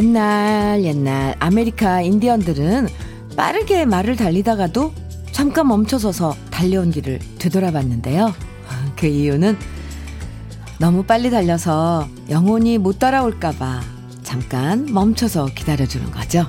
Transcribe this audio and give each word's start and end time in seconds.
옛날 0.00 0.82
옛날 0.82 1.36
아메리카 1.40 2.00
인디언들은 2.00 2.88
빠르게 3.36 3.84
말을 3.84 4.16
달리다가도 4.16 4.94
잠깐 5.30 5.68
멈춰서서 5.68 6.34
달려온 6.50 6.90
길을 6.90 7.18
되돌아봤는데요. 7.38 8.32
그 8.96 9.06
이유는 9.06 9.58
너무 10.78 11.02
빨리 11.02 11.30
달려서 11.30 12.08
영혼이 12.30 12.78
못 12.78 12.98
따라올까봐 12.98 13.82
잠깐 14.22 14.86
멈춰서 14.90 15.44
기다려주는 15.54 16.10
거죠. 16.10 16.48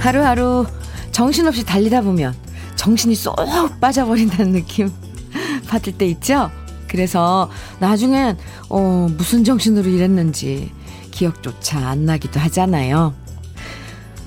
하루하루 0.00 0.66
정신없이 1.12 1.64
달리다 1.64 2.02
보면 2.02 2.34
정신이 2.74 3.14
쏙 3.14 3.36
빠져버린다는 3.80 4.52
느낌 4.52 4.90
받을 5.66 5.96
때 5.96 6.04
있죠? 6.08 6.50
그래서 6.88 7.50
나중엔 7.78 8.38
어, 8.68 9.08
무슨 9.16 9.44
정신으로 9.44 9.88
일했는지 9.88 10.72
기억조차 11.10 11.88
안 11.88 12.04
나기도 12.04 12.40
하잖아요. 12.40 13.14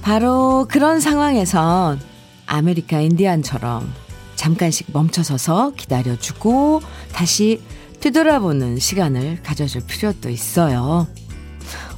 바로 0.02 0.66
그런 0.70 1.00
상황에선 1.00 2.00
아메리카 2.46 3.00
인디안처럼 3.02 3.92
잠깐씩 4.36 4.88
멈춰서서 4.94 5.74
기다려주고 5.76 6.82
다시 7.14 7.62
뒤돌아보는 8.00 8.80
시간을 8.80 9.44
가져줄 9.44 9.82
필요도 9.86 10.30
있어요. 10.30 11.08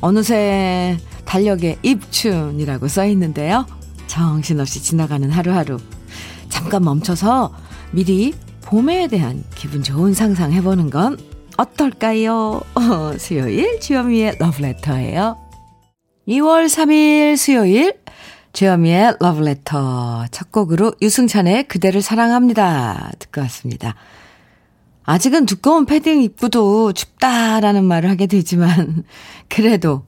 어느새 0.02 0.97
달력에 1.25 1.77
입춘이라고 1.83 2.88
써 2.88 3.05
있는데요. 3.05 3.66
정신없이 4.08 4.81
지나가는 4.81 5.30
하루하루. 5.30 5.77
잠깐 6.49 6.83
멈춰서 6.83 7.53
미리 7.91 8.33
봄에 8.72 9.08
대한 9.08 9.44
기분 9.53 9.83
좋은 9.83 10.14
상상 10.14 10.53
해보는 10.53 10.89
건 10.91 11.17
어떨까요? 11.58 12.61
어, 12.73 13.17
수요일 13.17 13.81
주현미의 13.81 14.38
러브레터예요. 14.39 15.38
2월 16.30 16.67
3일 16.67 17.36
수요일 17.36 17.99
주현미의 18.53 19.17
러브레터 19.19 20.27
첫 20.31 20.53
곡으로 20.53 20.94
유승찬의 21.02 21.67
그대를 21.67 22.02
사랑합니다 22.02 23.11
듣고 23.19 23.42
왔습니다. 23.42 23.95
아직은 25.03 25.47
두꺼운 25.47 25.86
패딩 25.86 26.22
입고도 26.22 26.94
춥다라는 26.94 27.83
말을 27.83 28.09
하게 28.09 28.25
되지만 28.25 29.03
그래도 29.49 30.05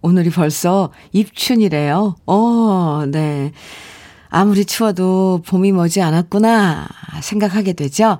오늘이 0.00 0.30
벌써 0.30 0.90
입춘이래요. 1.12 2.16
어, 2.24 3.04
네. 3.08 3.52
아무리 4.36 4.66
추워도 4.66 5.44
봄이 5.46 5.72
머지 5.72 6.02
않았구나 6.02 6.86
생각하게 7.22 7.72
되죠. 7.72 8.18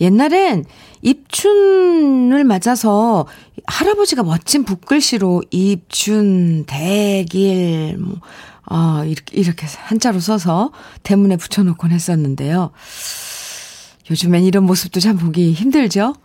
옛날엔 0.00 0.64
입춘을 1.02 2.42
맞아서 2.42 3.28
할아버지가 3.64 4.24
멋진 4.24 4.64
붓글씨로 4.64 5.44
입춘, 5.52 6.64
대길, 6.66 7.96
뭐, 7.96 8.16
어, 8.68 9.04
이렇게, 9.04 9.38
이렇게 9.38 9.68
한자로 9.68 10.18
써서 10.18 10.72
대문에 11.04 11.36
붙여놓곤 11.36 11.92
했었는데요. 11.92 12.72
요즘엔 14.10 14.42
이런 14.42 14.64
모습도 14.64 14.98
참 14.98 15.16
보기 15.16 15.52
힘들죠? 15.52 16.16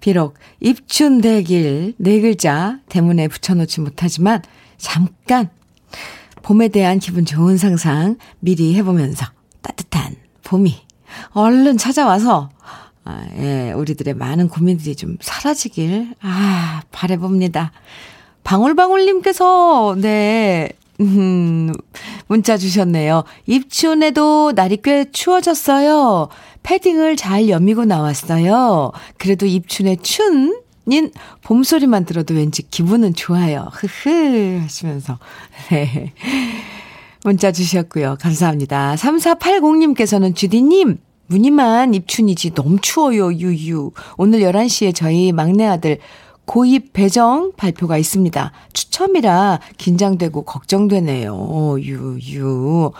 비록 0.00 0.38
입춘 0.60 1.20
대길 1.20 1.92
네 1.98 2.18
글자 2.22 2.78
대문에 2.88 3.28
붙여놓지 3.28 3.82
못하지만 3.82 4.40
잠깐 4.78 5.50
봄에 6.44 6.68
대한 6.68 6.98
기분 6.98 7.24
좋은 7.24 7.56
상상 7.56 8.16
미리 8.38 8.74
해보면서 8.74 9.24
따뜻한 9.62 10.14
봄이 10.44 10.74
얼른 11.30 11.78
찾아와서 11.78 12.50
아, 13.04 13.26
예, 13.38 13.72
우리들의 13.72 14.12
많은 14.12 14.48
고민들이 14.48 14.94
좀 14.94 15.16
사라지길 15.20 16.14
아 16.20 16.82
바래봅니다. 16.92 17.72
방울방울님께서 18.44 19.96
네 20.00 20.68
음, 21.00 21.72
문자 22.26 22.58
주셨네요. 22.58 23.24
입춘에도 23.46 24.52
날이 24.54 24.78
꽤 24.82 25.10
추워졌어요. 25.10 26.28
패딩을 26.62 27.16
잘 27.16 27.48
여미고 27.48 27.86
나왔어요. 27.86 28.92
그래도 29.16 29.46
입춘의 29.46 29.98
춘, 30.02 30.60
인 30.86 31.10
봄소리만 31.42 32.04
들어도 32.04 32.34
왠지 32.34 32.62
기분은 32.62 33.14
좋아요. 33.14 33.68
흐흐 33.72 34.60
하시면서 34.62 35.18
네. 35.70 36.12
문자 37.24 37.52
주셨고요. 37.52 38.16
감사합니다. 38.20 38.94
3480님께서는 38.96 40.36
주디님 40.36 40.98
무늬만 41.26 41.94
입춘이지 41.94 42.52
너무 42.52 42.78
추워요. 42.82 43.32
유유. 43.32 43.92
오늘 44.18 44.40
11시에 44.40 44.94
저희 44.94 45.32
막내 45.32 45.64
아들 45.64 45.98
고입 46.44 46.92
배정 46.92 47.52
발표가 47.56 47.96
있습니다. 47.96 48.52
추첨이라 48.74 49.60
긴장되고 49.78 50.42
걱정되네요. 50.42 51.76
유유. 51.80 52.92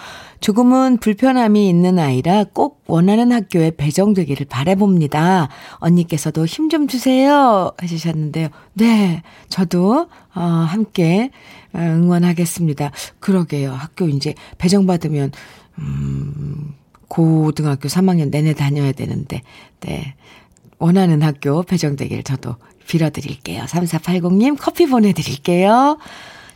조금은 0.44 0.98
불편함이 0.98 1.70
있는 1.70 1.98
아이라 1.98 2.44
꼭 2.52 2.84
원하는 2.86 3.32
학교에 3.32 3.70
배정되기를 3.70 4.44
바래봅니다. 4.44 5.48
언니께서도 5.76 6.44
힘 6.44 6.68
좀 6.68 6.86
주세요. 6.86 7.72
해주셨는데요. 7.82 8.48
네. 8.74 9.22
저도, 9.48 10.08
어, 10.34 10.40
함께 10.40 11.30
응원하겠습니다. 11.74 12.90
그러게요. 13.20 13.72
학교 13.72 14.06
이제 14.06 14.34
배정받으면, 14.58 15.32
음, 15.78 16.74
고등학교 17.08 17.88
3학년 17.88 18.28
내내 18.30 18.52
다녀야 18.52 18.92
되는데, 18.92 19.40
네. 19.80 20.14
원하는 20.78 21.22
학교 21.22 21.62
배정되길 21.62 22.22
저도 22.22 22.56
빌어드릴게요. 22.86 23.62
3480님 23.64 24.58
커피 24.60 24.84
보내드릴게요. 24.84 25.96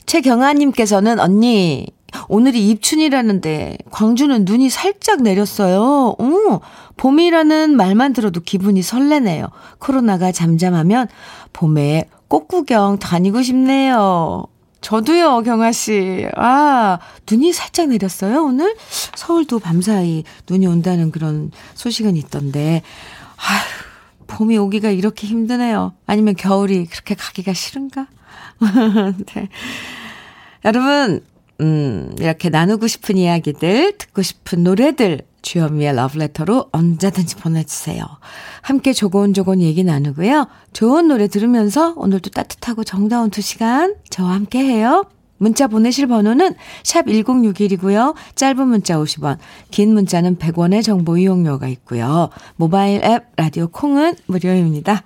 최경아님께서는 0.05 1.21
언니, 1.21 1.87
오늘이 2.29 2.69
입춘이라는데 2.71 3.79
광주는 3.91 4.45
눈이 4.45 4.71
살짝 4.71 5.23
내렸어요. 5.23 6.15
오, 6.19 6.61
봄이라는 6.97 7.77
말만 7.77 8.13
들어도 8.13 8.41
기분이 8.41 8.83
설레네요. 8.83 9.49
코로나가 9.79 10.31
잠잠하면 10.31 11.09
봄에 11.53 12.05
꽃 12.29 12.47
구경 12.49 12.99
다니고 12.99 13.43
싶네요. 13.43 14.45
저도요, 14.81 15.43
경아 15.43 15.73
씨. 15.73 16.29
아, 16.37 16.99
눈이 17.29 17.53
살짝 17.53 17.89
내렸어요, 17.89 18.45
오늘? 18.45 18.77
서울도 19.17 19.59
밤사이 19.59 20.23
눈이 20.49 20.67
온다는 20.67 21.11
그런 21.11 21.51
소식은 21.75 22.17
있던데. 22.17 22.83
아휴, 23.37 24.27
봄이 24.29 24.57
오기가 24.57 24.91
이렇게 24.91 25.27
힘드네요. 25.27 25.95
아니면 26.07 26.37
겨울이 26.37 26.87
그렇게 26.87 27.15
가기가 27.15 27.55
싫은가? 27.55 28.07
네. 29.35 29.49
여러분, 30.65 31.25
음, 31.61 32.15
이렇게 32.19 32.51
나누고 32.51 32.87
싶은 32.87 33.17
이야기들, 33.17 33.99
듣고 33.99 34.23
싶은 34.23 34.63
노래들, 34.63 35.23
주현미의 35.43 35.95
러브레터로 35.97 36.69
언제든지 36.73 37.37
보내주세요. 37.37 38.05
함께 38.63 38.93
조곤조곤 38.93 39.61
얘기 39.61 39.83
나누고요. 39.83 40.47
좋은 40.73 41.09
노래 41.09 41.27
들으면서 41.27 41.95
오늘도 41.97 42.31
따뜻하고 42.31 42.85
정다운 42.85 43.31
두 43.31 43.41
시간 43.41 43.95
저와 44.11 44.33
함께 44.33 44.61
해요. 44.61 45.05
문자 45.39 45.69
보내실 45.69 46.09
번호는 46.09 46.55
샵 46.83 47.07
1061이고요. 47.07 48.15
짧은 48.35 48.67
문자 48.67 48.97
50원, 48.97 49.39
긴 49.71 49.95
문자는 49.95 50.37
100원의 50.37 50.83
정보 50.83 51.17
이용료가 51.17 51.69
있고요. 51.69 52.29
모바일 52.57 53.05
앱 53.05 53.27
라디오 53.37 53.69
콩은 53.69 54.17
무료입니다. 54.27 55.05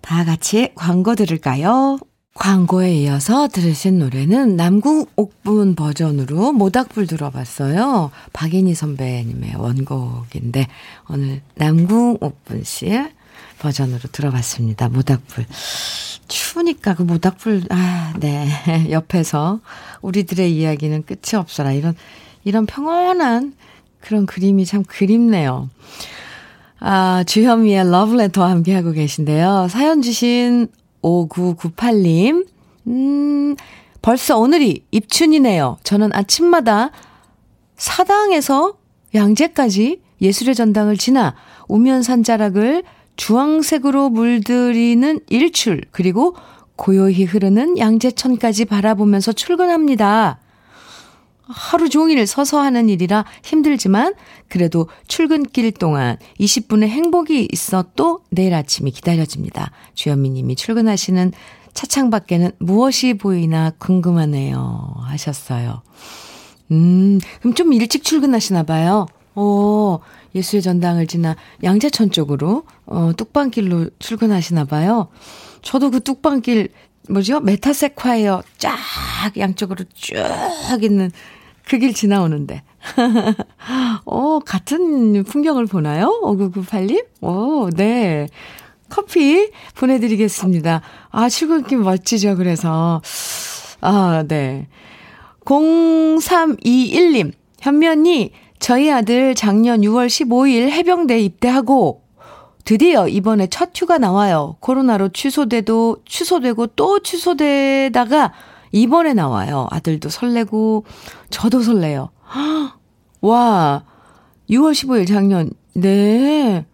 다 0.00 0.24
같이 0.24 0.70
광고 0.76 1.14
들을까요? 1.16 1.98
광고에 2.38 2.94
이어서 2.94 3.48
들으신 3.48 3.98
노래는 3.98 4.56
남궁 4.56 5.06
옥분 5.16 5.74
버전으로 5.74 6.52
모닥불 6.52 7.08
들어봤어요. 7.08 8.12
박인희 8.32 8.74
선배님의 8.74 9.56
원곡인데 9.56 10.68
오늘 11.08 11.42
남궁 11.56 12.18
옥분 12.20 12.62
씨의 12.62 13.10
버전으로 13.58 14.00
들어봤습니다. 14.12 14.88
모닥불. 14.88 15.46
추우니까 16.28 16.94
그 16.94 17.02
모닥불, 17.02 17.64
아, 17.70 18.14
네. 18.20 18.48
옆에서 18.90 19.60
우리들의 20.02 20.54
이야기는 20.54 21.04
끝이 21.06 21.34
없어라. 21.34 21.72
이런, 21.72 21.96
이런 22.44 22.66
평온한 22.66 23.54
그런 24.00 24.26
그림이 24.26 24.64
참 24.64 24.84
그립네요. 24.84 25.68
아, 26.78 27.24
주현미의 27.26 27.90
러브레터와 27.90 28.50
함께하고 28.50 28.92
계신데요. 28.92 29.66
사연 29.68 30.02
주신 30.02 30.68
5998님, 31.02 32.46
음, 32.86 33.56
벌써 34.02 34.38
오늘이 34.38 34.84
입춘이네요. 34.90 35.78
저는 35.84 36.12
아침마다 36.12 36.90
사당에서 37.76 38.74
양재까지 39.14 40.00
예술의 40.20 40.54
전당을 40.54 40.96
지나 40.96 41.34
우면 41.68 42.02
산 42.02 42.22
자락을 42.22 42.82
주황색으로 43.16 44.10
물들이는 44.10 45.20
일출, 45.28 45.82
그리고 45.90 46.34
고요히 46.76 47.24
흐르는 47.24 47.78
양재천까지 47.78 48.64
바라보면서 48.66 49.32
출근합니다. 49.32 50.38
하루 51.48 51.88
종일 51.88 52.26
서서 52.26 52.60
하는 52.60 52.88
일이라 52.88 53.24
힘들지만 53.42 54.14
그래도 54.48 54.88
출근길 55.06 55.72
동안 55.72 56.18
20분의 56.38 56.88
행복이 56.88 57.48
있어 57.52 57.84
또 57.96 58.20
내일 58.30 58.54
아침이 58.54 58.90
기다려집니다. 58.90 59.70
주현미 59.94 60.30
님이 60.30 60.56
출근하시는 60.56 61.32
차창 61.72 62.10
밖에는 62.10 62.50
무엇이 62.58 63.14
보이나 63.14 63.70
궁금하네요. 63.78 64.94
하셨어요. 65.00 65.82
음, 66.70 67.18
그럼 67.40 67.54
좀 67.54 67.72
일찍 67.72 68.04
출근하시나 68.04 68.64
봐요. 68.64 69.06
어, 69.34 70.00
예술의 70.34 70.62
전당을 70.62 71.06
지나 71.06 71.36
양재천 71.62 72.10
쪽으로, 72.10 72.64
어, 72.86 73.12
뚝방길로 73.16 73.90
출근하시나 73.98 74.64
봐요. 74.64 75.08
저도 75.62 75.90
그 75.90 76.00
뚝방길, 76.00 76.70
뭐죠? 77.08 77.40
메타세콰이어 77.40 78.42
쫙 78.58 78.76
양쪽으로 79.36 79.84
쭉 79.94 80.16
있는 80.82 81.10
그 81.68 81.78
길 81.78 81.92
지나오는데. 81.92 82.62
어, 84.06 84.38
같은 84.38 85.22
풍경을 85.24 85.66
보나요? 85.66 86.18
5998님? 86.22 87.04
오, 87.20 87.68
네. 87.70 88.26
커피 88.88 89.50
보내드리겠습니다. 89.74 90.80
아, 91.10 91.28
출근길 91.28 91.78
멋지죠, 91.78 92.36
그래서. 92.36 93.02
아, 93.82 94.24
네. 94.26 94.66
0321님, 95.44 97.32
현면이 97.60 98.32
저희 98.58 98.90
아들 98.90 99.34
작년 99.34 99.82
6월 99.82 100.06
15일 100.06 100.70
해병대 100.70 101.20
입대하고 101.20 102.02
드디어 102.68 103.08
이번에 103.08 103.46
첫 103.46 103.70
휴가 103.74 103.96
나와요. 103.96 104.56
코로나로 104.60 105.08
취소돼도 105.08 106.02
취소되고 106.04 106.66
또 106.76 106.98
취소되다가 107.02 108.34
이번에 108.72 109.14
나와요. 109.14 109.66
아들도 109.70 110.10
설레고 110.10 110.84
저도 111.30 111.62
설레요. 111.62 112.10
와, 113.22 113.84
6월 114.50 114.72
15일 114.72 115.08
작년. 115.08 115.50
네. 115.72 116.66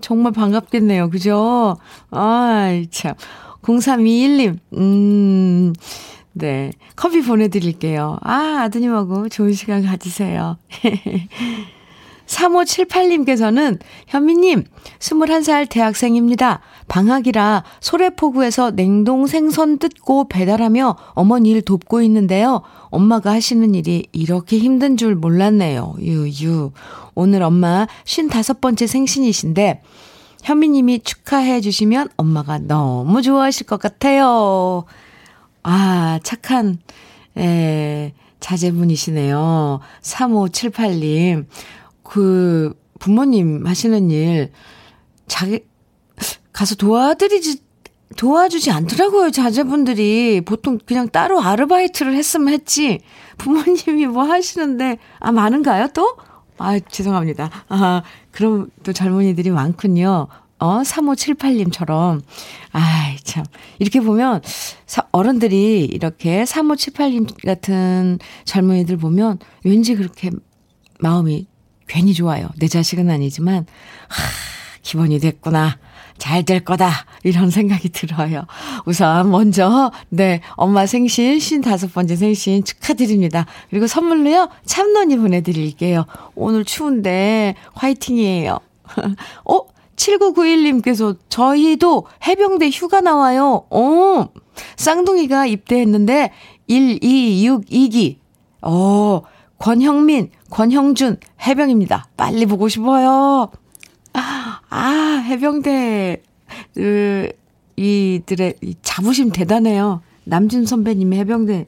정말 0.00 0.32
반갑겠네요. 0.32 1.10
그죠? 1.10 1.76
아이, 2.10 2.86
참. 2.86 3.12
0321님, 3.60 4.58
음, 4.72 5.74
네. 6.32 6.70
커피 6.94 7.20
보내드릴게요. 7.20 8.16
아, 8.22 8.62
아드님하고 8.62 9.28
좋은 9.28 9.52
시간 9.52 9.84
가지세요. 9.84 10.56
3578님께서는 12.26 13.78
현미님, 14.08 14.64
21살 14.98 15.68
대학생입니다. 15.68 16.60
방학이라 16.88 17.64
소래포구에서 17.80 18.72
냉동 18.72 19.26
생선 19.26 19.78
뜯고 19.78 20.28
배달하며 20.28 20.96
어머니 21.14 21.50
일 21.50 21.62
돕고 21.62 22.02
있는데요. 22.02 22.62
엄마가 22.90 23.32
하시는 23.32 23.74
일이 23.74 24.06
이렇게 24.12 24.58
힘든 24.58 24.96
줄 24.96 25.14
몰랐네요. 25.14 25.96
유유. 26.00 26.72
오늘 27.14 27.42
엄마 27.42 27.86
55번째 28.04 28.86
생신이신데, 28.86 29.82
현미님이 30.42 31.00
축하해 31.00 31.60
주시면 31.60 32.10
엄마가 32.16 32.58
너무 32.58 33.22
좋아하실 33.22 33.66
것 33.66 33.80
같아요. 33.80 34.84
아, 35.64 36.20
착한, 36.22 36.78
에, 37.36 38.12
자제분이시네요. 38.38 39.80
3578님. 40.02 41.46
그, 42.08 42.74
부모님 42.98 43.66
하시는 43.66 44.10
일, 44.10 44.52
자기, 45.26 45.60
가서 46.52 46.74
도와드리지, 46.76 47.60
도와주지 48.16 48.70
않더라고요, 48.70 49.30
자제분들이. 49.30 50.40
보통 50.40 50.78
그냥 50.84 51.08
따로 51.08 51.40
아르바이트를 51.40 52.14
했으면 52.14 52.48
했지. 52.48 53.00
부모님이 53.38 54.06
뭐 54.06 54.22
하시는데, 54.22 54.98
아, 55.18 55.32
많은가요, 55.32 55.88
또? 55.88 56.16
아, 56.58 56.78
죄송합니다. 56.78 57.50
아, 57.68 58.02
그럼 58.30 58.70
또 58.82 58.92
젊은이들이 58.92 59.50
많군요. 59.50 60.28
어, 60.58 60.80
3578님처럼. 60.80 62.22
아이, 62.72 63.16
참. 63.24 63.44
이렇게 63.78 64.00
보면, 64.00 64.40
어른들이 65.12 65.84
이렇게 65.84 66.44
3578님 66.44 67.44
같은 67.44 68.18
젊은이들 68.44 68.96
보면 68.96 69.38
왠지 69.64 69.94
그렇게 69.94 70.30
마음이 71.00 71.46
괜히 71.86 72.14
좋아요. 72.14 72.48
내 72.58 72.68
자식은 72.68 73.10
아니지만, 73.10 73.66
하, 74.08 74.22
기본이 74.82 75.18
됐구나. 75.18 75.78
잘 76.18 76.44
될 76.44 76.60
거다. 76.60 76.90
이런 77.24 77.50
생각이 77.50 77.88
들어요. 77.90 78.46
우선 78.84 79.30
먼저, 79.30 79.90
네, 80.08 80.40
엄마 80.56 80.86
생신, 80.86 81.38
55번째 81.38 82.16
생신 82.16 82.64
축하드립니다. 82.64 83.46
그리고 83.70 83.86
선물로요, 83.86 84.48
참론이 84.64 85.16
보내드릴게요. 85.18 86.06
오늘 86.34 86.64
추운데 86.64 87.54
화이팅이에요. 87.74 88.58
어? 89.44 89.60
7991님께서 89.96 91.16
저희도 91.30 92.06
해병대 92.26 92.68
휴가 92.70 93.00
나와요. 93.00 93.64
어, 93.70 94.28
쌍둥이가 94.76 95.46
입대했는데 95.46 96.32
1262기. 96.68 98.16
어, 98.60 99.22
권형민, 99.58 100.30
권형준 100.50 101.18
해병입니다. 101.46 102.08
빨리 102.16 102.46
보고 102.46 102.68
싶어요. 102.68 103.50
아, 104.12 105.22
해병대 105.26 106.22
그 106.74 107.30
이들의 107.76 108.54
이 108.62 108.74
자부심 108.82 109.30
대단해요. 109.30 110.02
남준 110.24 110.66
선배님이 110.66 111.18
해병대 111.18 111.66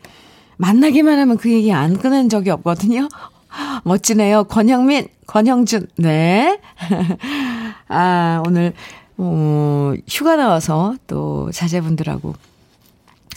만나기만 0.56 1.18
하면 1.18 1.36
그 1.36 1.50
얘기 1.52 1.72
안 1.72 1.98
꺼낸 1.98 2.28
적이 2.28 2.50
없거든요. 2.50 3.08
멋지네요. 3.84 4.44
권형민, 4.44 5.08
권형준. 5.26 5.88
네. 5.96 6.60
아, 7.88 8.42
오늘, 8.46 8.74
어, 9.16 9.94
휴가 10.08 10.36
나와서 10.36 10.94
또 11.06 11.50
자제분들하고 11.52 12.34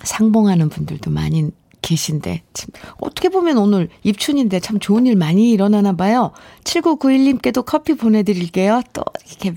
상봉하는 0.03 0.69
분들도 0.69 1.11
많이 1.11 1.51
계신데, 1.81 2.43
참, 2.53 2.69
어떻게 2.99 3.29
보면 3.29 3.57
오늘 3.57 3.89
입춘인데 4.03 4.59
참 4.59 4.79
좋은 4.79 5.05
일 5.05 5.15
많이 5.15 5.51
일어나나 5.51 5.93
봐요. 5.93 6.31
7991님께도 6.63 7.65
커피 7.65 7.95
보내드릴게요. 7.95 8.81
또, 8.93 9.03
이렇게, 9.27 9.53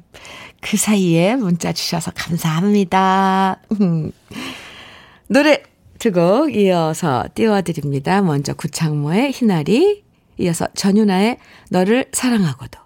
그 0.61 0.77
사이에 0.77 1.37
문자 1.37 1.73
주셔서 1.73 2.11
감사합니다. 2.15 3.61
노래 5.29 5.63
두 5.99 6.11
곡 6.13 6.55
이어서 6.55 7.25
띄워드립니다. 7.35 8.21
먼저 8.21 8.53
구창모의 8.55 9.33
희나리, 9.33 10.05
이어서 10.39 10.67
전윤아의 10.75 11.39
너를 11.71 12.07
사랑하고도. 12.13 12.79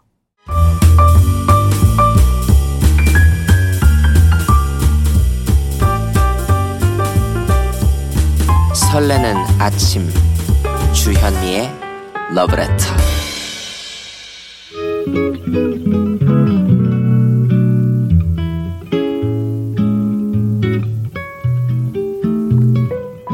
설레는 8.90 9.36
아침. 9.58 10.08
주현미의 10.94 11.70
러브레터 12.34 12.86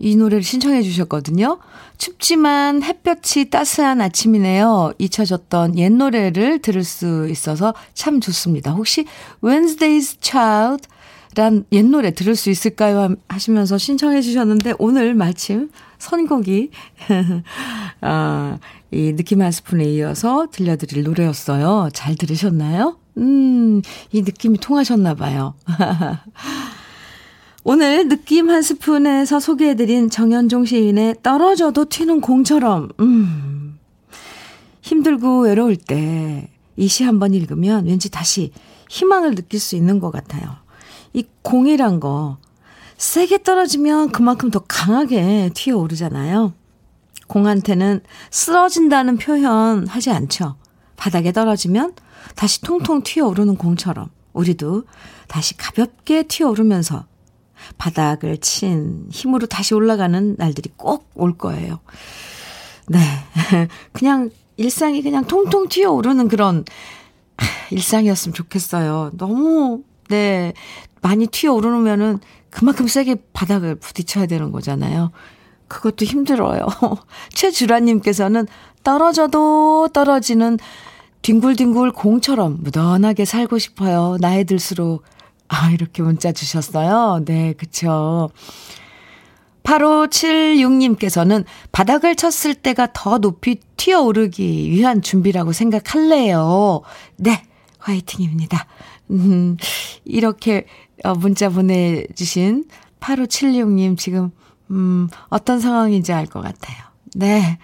이 0.00 0.16
노래를 0.16 0.42
신청해 0.42 0.82
주셨거든요. 0.82 1.58
춥지만 1.98 2.82
햇볕이 2.82 3.50
따스한 3.50 4.00
아침이네요. 4.00 4.94
잊혀졌던 4.98 5.78
옛 5.78 5.90
노래를 5.92 6.60
들을 6.60 6.82
수 6.82 7.28
있어서 7.28 7.74
참 7.92 8.20
좋습니다. 8.20 8.72
혹시 8.72 9.04
Wednesday's 9.42 10.16
Child 10.20 10.88
란옛 11.36 11.86
노래 11.90 12.10
들을 12.10 12.34
수 12.34 12.50
있을까요? 12.50 13.14
하시면서 13.28 13.78
신청해 13.78 14.20
주셨는데 14.20 14.74
오늘 14.78 15.14
마침 15.14 15.70
선곡이 15.98 16.70
아, 18.00 18.58
이 18.90 19.12
느낌 19.14 19.42
한 19.42 19.52
스푼에 19.52 19.84
이어서 19.84 20.48
들려드릴 20.50 21.04
노래였어요. 21.04 21.90
잘 21.92 22.16
들으셨나요? 22.16 22.96
음, 23.18 23.82
이 24.12 24.22
느낌이 24.22 24.58
통하셨나 24.58 25.14
봐요. 25.14 25.54
오늘 27.62 28.08
느낌 28.08 28.48
한 28.50 28.62
스푼에서 28.62 29.38
소개해드린 29.38 30.08
정현종 30.10 30.64
시인의 30.64 31.16
떨어져도 31.22 31.84
튀는 31.88 32.20
공처럼, 32.20 32.88
음. 33.00 33.78
힘들고 34.82 35.42
외로울 35.42 35.76
때 35.76 36.50
이 36.76 36.88
시 36.88 37.04
한번 37.04 37.34
읽으면 37.34 37.84
왠지 37.86 38.08
다시 38.10 38.52
희망을 38.88 39.34
느낄 39.34 39.60
수 39.60 39.76
있는 39.76 40.00
것 40.00 40.10
같아요. 40.10 40.56
이 41.12 41.24
공이란 41.42 42.00
거, 42.00 42.38
세게 42.96 43.42
떨어지면 43.42 44.12
그만큼 44.12 44.50
더 44.50 44.60
강하게 44.60 45.50
튀어오르잖아요. 45.52 46.54
공한테는 47.26 48.00
쓰러진다는 48.30 49.18
표현 49.18 49.86
하지 49.86 50.10
않죠. 50.10 50.56
바닥에 50.96 51.32
떨어지면 51.32 51.94
다시 52.34 52.62
통통 52.62 53.02
튀어오르는 53.02 53.56
공처럼 53.56 54.08
우리도 54.32 54.84
다시 55.28 55.56
가볍게 55.58 56.22
튀어오르면서 56.22 57.04
바닥을 57.78 58.38
친 58.38 59.06
힘으로 59.10 59.46
다시 59.46 59.74
올라가는 59.74 60.34
날들이 60.38 60.70
꼭 60.76 61.10
올 61.20 61.36
거예요. 61.36 61.78
네. 62.88 62.98
그냥 63.92 64.30
일상이 64.56 65.02
그냥 65.02 65.24
통통 65.26 65.68
튀어 65.68 65.92
오르는 65.92 66.28
그런 66.28 66.64
일상이었으면 67.70 68.34
좋겠어요. 68.34 69.12
너무, 69.16 69.82
네. 70.08 70.52
많이 71.02 71.26
튀어 71.26 71.52
오르면은 71.54 72.18
그만큼 72.50 72.88
세게 72.88 73.16
바닥을 73.32 73.76
부딪혀야 73.76 74.26
되는 74.26 74.50
거잖아요. 74.50 75.12
그것도 75.68 76.04
힘들어요. 76.04 76.66
최주라님께서는 77.32 78.46
떨어져도 78.82 79.88
떨어지는 79.92 80.58
뒹굴뒹굴 81.22 81.92
공처럼 81.92 82.58
무던하게 82.60 83.24
살고 83.24 83.58
싶어요. 83.58 84.16
나이 84.20 84.44
들수록 84.44 85.04
아, 85.52 85.70
이렇게 85.72 86.02
문자 86.02 86.30
주셨어요. 86.32 87.24
네, 87.24 87.54
그쵸. 87.54 88.30
8576님께서는 89.64 91.44
바닥을 91.72 92.14
쳤을 92.16 92.54
때가 92.54 92.88
더 92.92 93.18
높이 93.18 93.58
튀어오르기 93.76 94.70
위한 94.70 95.02
준비라고 95.02 95.52
생각할래요. 95.52 96.82
네, 97.16 97.42
화이팅입니다. 97.78 98.66
음, 99.10 99.56
이렇게 100.04 100.66
어, 101.02 101.14
문자 101.14 101.48
보내주신 101.48 102.64
8576님 103.00 103.98
지금, 103.98 104.30
음, 104.70 105.08
어떤 105.30 105.58
상황인지 105.60 106.12
알 106.12 106.26
것 106.26 106.42
같아요. 106.42 106.78
네. 107.14 107.58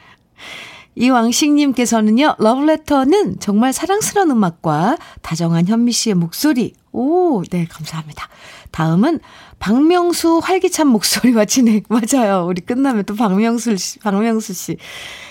이왕식님께서는요, 0.97 2.37
러브레터는 2.39 3.39
정말 3.39 3.73
사랑스러운 3.73 4.31
음악과 4.31 4.97
다정한 5.23 5.67
현미 5.67 5.93
씨의 5.93 6.15
목소리. 6.15 6.73
오, 6.93 7.43
네, 7.51 7.67
감사합니다. 7.67 8.29
다음은 8.71 9.21
박명수 9.59 10.41
활기찬 10.43 10.89
목소리와 10.89 11.45
진행. 11.45 11.83
맞아요. 11.89 12.47
우리 12.47 12.63
끝나면 12.63 13.05
또 13.05 13.15
박명수 13.15 13.77
씨, 13.77 13.99
박명수 13.99 14.55
씨. 14.55 14.77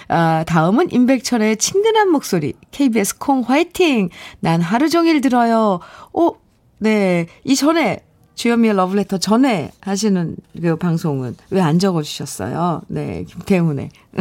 아, 0.07 0.43
다음은 0.45 0.91
임백철의 0.91 1.57
친근한 1.57 2.09
목소리. 2.09 2.53
KBS 2.71 3.17
콩 3.17 3.41
화이팅! 3.41 4.09
난 4.39 4.61
하루 4.61 4.89
종일 4.89 5.19
들어요. 5.21 5.79
오, 6.13 6.35
네. 6.77 7.25
이전에 7.43 8.01
주현미의 8.35 8.75
러브레터 8.75 9.17
전에 9.17 9.71
하시는 9.81 10.35
그 10.61 10.75
방송은 10.75 11.35
왜 11.51 11.61
안 11.61 11.79
적어주셨어요? 11.79 12.81
네, 12.87 13.23
김태훈의. 13.27 13.89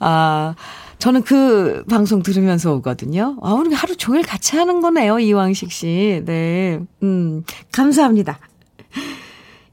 아, 0.00 0.54
저는 0.98 1.22
그 1.22 1.84
방송 1.88 2.22
들으면서 2.22 2.72
오거든요. 2.74 3.36
아, 3.42 3.52
우리 3.52 3.74
하루 3.74 3.96
종일 3.96 4.22
같이 4.22 4.56
하는 4.56 4.80
거네요, 4.80 5.18
이왕식 5.18 5.70
씨. 5.70 6.22
네, 6.24 6.80
음, 7.02 7.44
감사합니다. 7.72 8.38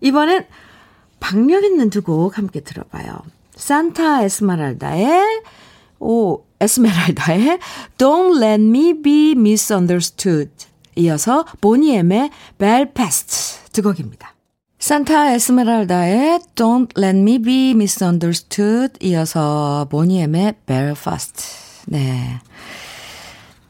이번엔 0.02 0.46
박력 1.20 1.64
있는 1.64 1.90
두 1.90 2.02
곡 2.04 2.38
함께 2.38 2.60
들어봐요. 2.60 3.18
산타 3.56 4.24
에스메랄다의, 4.24 5.42
오, 6.00 6.44
에스메랄다의 6.60 7.60
Don't 7.98 8.42
Let 8.44 8.62
Me 8.64 9.02
Be 9.02 9.32
Misunderstood. 9.32 10.52
이어서 10.98 11.46
보니엠의 11.62 12.30
벨페스트 12.58 13.72
두 13.72 13.82
곡입니다. 13.82 14.34
산타 14.80 15.34
에스메랄다의 15.34 16.40
Don't 16.56 16.98
Let 16.98 17.18
Me 17.20 17.40
Be 17.40 17.72
Misunderstood 17.72 18.94
이어서 19.02 19.88
보니엠의 19.90 20.56
벨파스트 20.66 21.44
네 21.88 22.40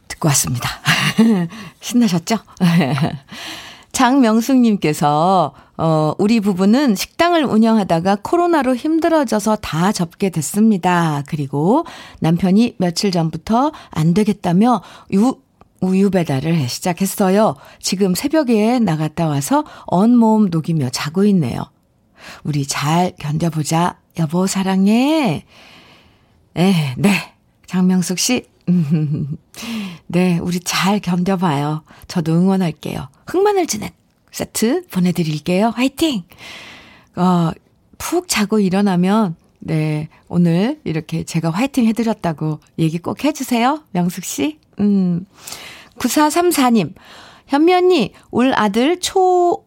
듣고 0.07 0.27
왔습니다. 0.27 0.69
신나셨죠? 1.79 2.37
장명숙님께서 3.93 5.53
어, 5.77 6.13
우리 6.17 6.39
부부는 6.39 6.95
식당을 6.95 7.45
운영하다가 7.45 8.17
코로나로 8.23 8.75
힘들어져서 8.75 9.57
다 9.57 9.91
접게 9.91 10.29
됐습니다. 10.29 11.23
그리고 11.27 11.85
남편이 12.19 12.75
며칠 12.77 13.11
전부터 13.11 13.71
안 13.91 14.13
되겠다며 14.13 14.81
유, 15.13 15.35
우유 15.81 16.09
배달을 16.09 16.67
시작했어요. 16.69 17.55
지금 17.79 18.15
새벽에 18.15 18.79
나갔다 18.79 19.27
와서 19.27 19.63
온몸 19.87 20.49
녹이며 20.49 20.89
자고 20.89 21.23
있네요. 21.25 21.63
우리 22.43 22.65
잘 22.65 23.13
견뎌보자. 23.19 23.99
여보, 24.19 24.47
사랑해. 24.47 25.45
네, 26.53 26.95
네. 26.97 27.33
장명숙 27.67 28.17
씨. 28.19 28.45
네, 30.07 30.39
우리 30.39 30.59
잘 30.59 30.99
견뎌봐요. 30.99 31.83
저도 32.07 32.33
응원할게요. 32.33 33.09
흑마늘 33.27 33.67
진액 33.67 33.93
세트 34.31 34.87
보내드릴게요. 34.87 35.69
화이팅! 35.69 36.23
어, 37.15 37.51
푹 37.97 38.27
자고 38.27 38.59
일어나면, 38.59 39.35
네, 39.59 40.09
오늘 40.27 40.79
이렇게 40.83 41.23
제가 41.23 41.49
화이팅 41.49 41.85
해드렸다고 41.85 42.59
얘기 42.79 42.99
꼭 42.99 43.23
해주세요. 43.23 43.83
명숙 43.91 44.23
씨. 44.23 44.59
음, 44.79 45.25
9434님, 45.97 46.93
현미 47.47 47.73
언니, 47.73 48.13
올 48.31 48.53
아들 48.55 48.99
초 48.99 49.66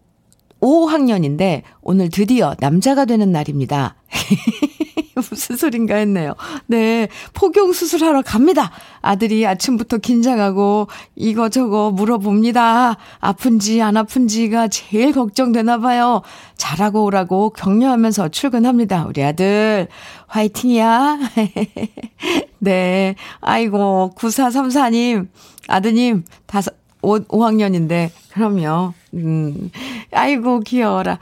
5학년인데 0.61 1.63
오늘 1.83 2.11
드디어 2.11 2.55
남자가 2.61 3.05
되는 3.05 3.33
날입니다. 3.33 3.97
무슨 5.15 5.57
소린가 5.57 5.97
했네요. 5.97 6.35
네, 6.67 7.09
포경 7.35 7.73
수술하러 7.73 8.23
갑니다. 8.23 8.71
아들이 9.01 9.47
아침부터 9.47 9.99
긴장하고 9.99 10.89
이거저거 11.15 11.91
물어봅니다. 11.91 12.97
아픈지 13.21 13.83
안 13.83 13.97
아픈지가 13.97 14.69
제일 14.69 15.13
걱정되나 15.13 15.79
봐요. 15.79 16.23
잘하고 16.57 17.05
오라고 17.05 17.51
격려하면서 17.51 18.29
출근합니다. 18.29 19.07
우리 19.07 19.23
아들 19.23 19.89
화이팅이야. 20.27 21.19
네, 22.61 23.15
아이고 23.41 24.13
9434님 24.17 25.29
아드님 25.69 26.25
다섯 26.47 26.75
5, 27.03 27.21
5학년인데 27.21 28.11
그럼요. 28.33 28.93
음, 29.15 29.71
아이고, 30.13 30.61
귀여워라. 30.61 31.19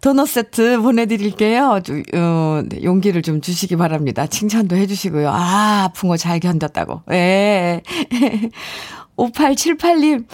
도넛 0.00 0.28
세트 0.28 0.80
보내드릴게요. 0.80 1.80
어, 2.14 2.62
네, 2.68 2.82
용기를 2.82 3.22
좀 3.22 3.40
주시기 3.40 3.76
바랍니다. 3.76 4.26
칭찬도 4.26 4.76
해주시고요. 4.76 5.28
아, 5.30 5.84
아픈 5.84 6.08
거 6.08 6.16
잘 6.16 6.38
견뎠다고. 6.40 7.02
예. 7.12 7.82
5878님, 9.16 10.24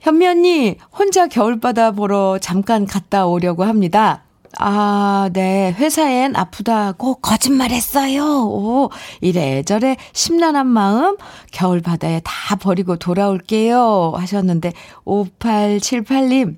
현미 0.00 0.26
언니, 0.26 0.76
혼자 0.98 1.26
겨울바다 1.26 1.92
보러 1.92 2.38
잠깐 2.38 2.86
갔다 2.86 3.26
오려고 3.26 3.64
합니다. 3.64 4.21
아, 4.58 5.30
네. 5.32 5.72
회사엔 5.72 6.36
아프다고 6.36 7.16
거짓말 7.16 7.70
했어요. 7.70 8.24
오, 8.46 8.90
이래저래 9.20 9.96
심란한 10.12 10.66
마음 10.66 11.16
겨울 11.50 11.80
바다에 11.80 12.20
다 12.24 12.56
버리고 12.56 12.96
돌아올게요. 12.96 14.12
하셨는데, 14.16 14.72
5878님. 15.04 16.56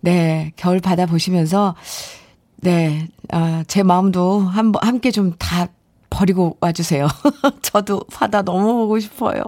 네. 0.00 0.52
겨울 0.56 0.80
바다 0.80 1.06
보시면서, 1.06 1.74
네. 2.56 3.08
아, 3.32 3.64
제 3.66 3.82
마음도 3.82 4.40
한, 4.40 4.72
함께 4.80 5.10
좀 5.10 5.34
다 5.38 5.68
버리고 6.12 6.56
와 6.60 6.72
주세요. 6.72 7.08
저도 7.62 8.00
바다 8.12 8.42
너무 8.42 8.74
보고 8.74 8.98
싶어요. 9.00 9.42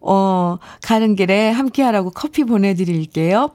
어, 0.00 0.58
가는 0.82 1.14
길에 1.14 1.50
함께 1.50 1.82
하라고 1.82 2.10
커피 2.10 2.44
보내 2.44 2.74
드릴게요. 2.74 3.50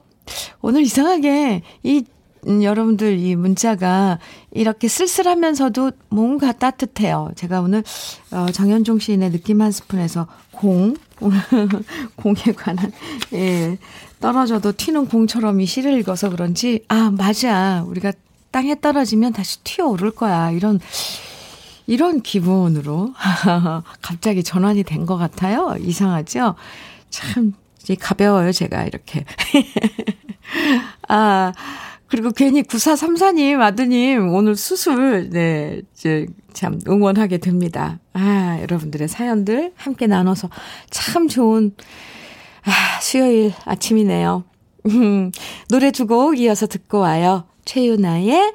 오늘 0.62 0.82
이상하게 0.82 1.62
이 1.82 2.04
음, 2.46 2.62
여러분들 2.62 3.18
이 3.18 3.36
문자가 3.36 4.18
이렇게 4.50 4.88
쓸쓸하면서도 4.88 5.92
뭔가 6.08 6.52
따뜻해요. 6.52 7.30
제가 7.36 7.60
오늘 7.60 7.82
어, 8.30 8.46
정현종 8.52 8.98
시인의 8.98 9.30
느낌 9.30 9.60
한 9.62 9.72
스푼에서 9.72 10.26
공, 10.52 10.94
공에 12.16 12.42
관한 12.56 12.92
예, 13.32 13.78
떨어져도 14.20 14.72
튀는 14.76 15.06
공처럼 15.08 15.60
이 15.60 15.66
시를 15.66 15.98
읽어서 16.00 16.30
그런지 16.30 16.84
아 16.88 17.10
맞아 17.10 17.84
우리가 17.86 18.12
땅에 18.50 18.78
떨어지면 18.80 19.32
다시 19.32 19.58
튀어오를 19.64 20.10
거야 20.12 20.50
이런 20.50 20.80
이런 21.86 22.20
기분으로 22.20 23.14
갑자기 24.02 24.42
전환이 24.42 24.82
된 24.84 25.06
것 25.06 25.16
같아요. 25.16 25.74
이상하죠? 25.78 26.54
참 27.10 27.52
가벼워요 27.98 28.52
제가 28.52 28.84
이렇게 28.84 29.24
아 31.08 31.52
그리고 32.10 32.30
괜히 32.32 32.62
9434님, 32.62 33.60
아드님, 33.60 34.34
오늘 34.34 34.56
수술, 34.56 35.30
네, 35.30 35.82
이제 35.94 36.26
참 36.52 36.80
응원하게 36.88 37.38
됩니다. 37.38 38.00
아, 38.14 38.58
여러분들의 38.60 39.06
사연들 39.08 39.72
함께 39.76 40.06
나눠서 40.08 40.50
참 40.90 41.28
좋은, 41.28 41.72
아, 42.64 43.00
수요일 43.00 43.52
아침이네요. 43.64 44.44
노래 45.70 45.90
두 45.92 46.06
곡 46.06 46.38
이어서 46.40 46.66
듣고 46.66 46.98
와요. 46.98 47.44
최유나의 47.64 48.54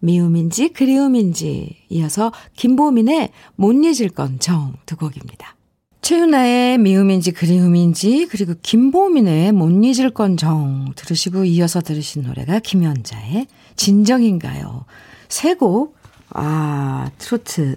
미움인지 0.00 0.70
그리움인지 0.70 1.76
이어서 1.88 2.32
김보민의 2.56 3.30
못 3.56 3.72
잊을 3.72 4.10
건 4.10 4.38
정 4.40 4.74
두 4.86 4.96
곡입니다. 4.96 5.56
최윤아의 6.02 6.78
미움인지 6.78 7.32
그리움인지 7.32 8.26
그리고 8.30 8.54
김보민의 8.62 9.52
못 9.52 9.70
잊을 9.84 10.10
건 10.10 10.36
정 10.36 10.92
들으시고 10.96 11.44
이어서 11.44 11.80
들으신 11.80 12.22
노래가 12.22 12.58
김연자의 12.60 13.46
진정인가요? 13.76 14.84
세 15.28 15.54
곡, 15.54 15.96
아, 16.30 17.10
트로트 17.18 17.76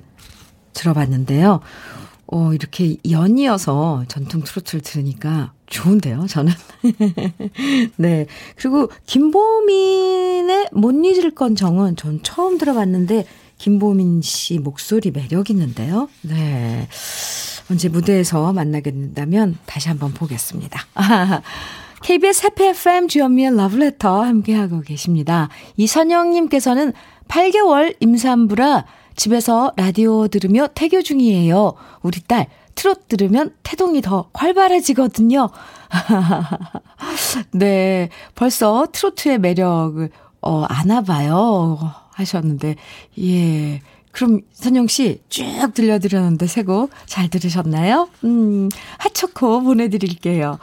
들어봤는데요. 0.73 1.59
어, 2.27 2.53
이렇게 2.53 2.95
연이어서 3.09 4.05
전통 4.07 4.43
트로트를 4.43 4.81
들으니까 4.81 5.51
좋은데요, 5.67 6.25
저는. 6.27 6.51
네. 7.97 8.25
그리고 8.55 8.89
김보민의 9.05 10.69
못 10.71 10.91
잊을 11.05 11.31
건 11.31 11.55
정은 11.55 11.95
전 11.95 12.21
처음 12.23 12.57
들어봤는데, 12.57 13.25
김보민 13.57 14.21
씨 14.21 14.57
목소리 14.59 15.11
매력 15.11 15.49
있는데요. 15.49 16.09
네. 16.21 16.87
언제 17.71 17.89
무대에서 17.89 18.53
만나게 18.53 18.91
된다면 18.91 19.57
다시 19.65 19.89
한번 19.89 20.13
보겠습니다. 20.13 20.79
KBS 22.03 22.47
해피 22.47 22.65
FM 22.65 23.07
주현미의 23.07 23.55
러브레터 23.55 24.23
함께하고 24.23 24.81
계십니다. 24.81 25.49
이선영님께서는 25.77 26.93
8개월 27.29 27.95
임산부라 27.99 28.85
집에서 29.15 29.71
라디오 29.77 30.27
들으며 30.27 30.67
태교 30.67 31.01
중이에요. 31.01 31.73
우리 32.01 32.19
딸 32.21 32.47
트롯 32.75 33.07
들으면 33.07 33.55
태동이 33.63 34.01
더 34.01 34.29
활발해지거든요. 34.33 35.49
네, 37.53 38.09
벌써 38.35 38.87
트로트의 38.91 39.39
매력을 39.39 40.09
어, 40.41 40.65
아나 40.67 41.01
봐요. 41.01 41.79
하셨는데, 42.11 42.75
예. 43.19 43.81
그럼 44.13 44.41
선영 44.53 44.87
씨 44.87 45.21
쭉 45.29 45.73
들려드렸는데 45.73 46.45
새 46.47 46.63
곡 46.63 46.91
잘 47.07 47.29
들으셨나요? 47.29 48.07
음, 48.23 48.69
하초코 48.99 49.61
보내드릴게요. 49.63 50.59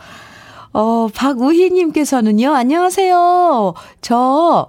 어, 0.73 1.09
박우희님께서는요, 1.15 2.55
안녕하세요. 2.55 3.75
저, 4.01 4.67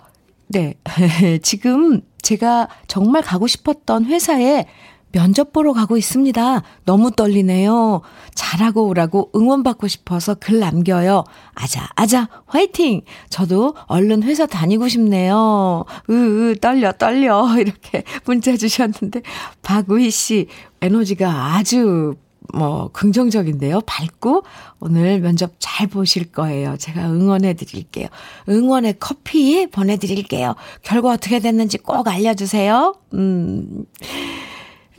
네, 0.48 0.74
지금 1.44 2.02
제가 2.24 2.68
정말 2.88 3.22
가고 3.22 3.46
싶었던 3.48 4.06
회사에 4.06 4.66
면접 5.12 5.52
보러 5.52 5.74
가고 5.74 5.98
있습니다. 5.98 6.64
너무 6.86 7.12
떨리네요. 7.12 8.02
잘하고 8.34 8.88
오라고 8.88 9.32
응원받고 9.36 9.88
싶어서 9.88 10.36
글 10.36 10.60
남겨요. 10.60 11.24
아자, 11.54 11.90
아자, 11.96 12.30
화이팅! 12.46 13.02
저도 13.30 13.76
얼른 13.88 14.24
회사 14.24 14.46
다니고 14.46 14.88
싶네요. 14.88 15.86
으, 16.10 16.14
으, 16.14 16.56
떨려, 16.60 16.94
떨려. 16.94 17.48
이렇게 17.60 18.04
문자 18.26 18.56
주셨는데, 18.56 19.22
박우희 19.62 20.12
씨, 20.12 20.48
에너지가 20.82 21.56
아주 21.56 22.16
뭐, 22.54 22.90
긍정적인데요. 22.92 23.82
밝고, 23.82 24.44
오늘 24.80 25.20
면접 25.20 25.54
잘 25.60 25.88
보실 25.88 26.32
거예요. 26.32 26.76
제가 26.78 27.10
응원해 27.10 27.54
드릴게요. 27.54 28.08
응원의 28.50 28.96
커피 29.00 29.68
보내 29.68 29.98
드릴게요. 29.98 30.56
결과 30.84 31.12
어떻게 31.12 31.40
됐는지 31.40 31.78
꼭 31.78 32.08
알려 32.08 32.34
주세요. 32.34 32.96
음. 33.14 33.86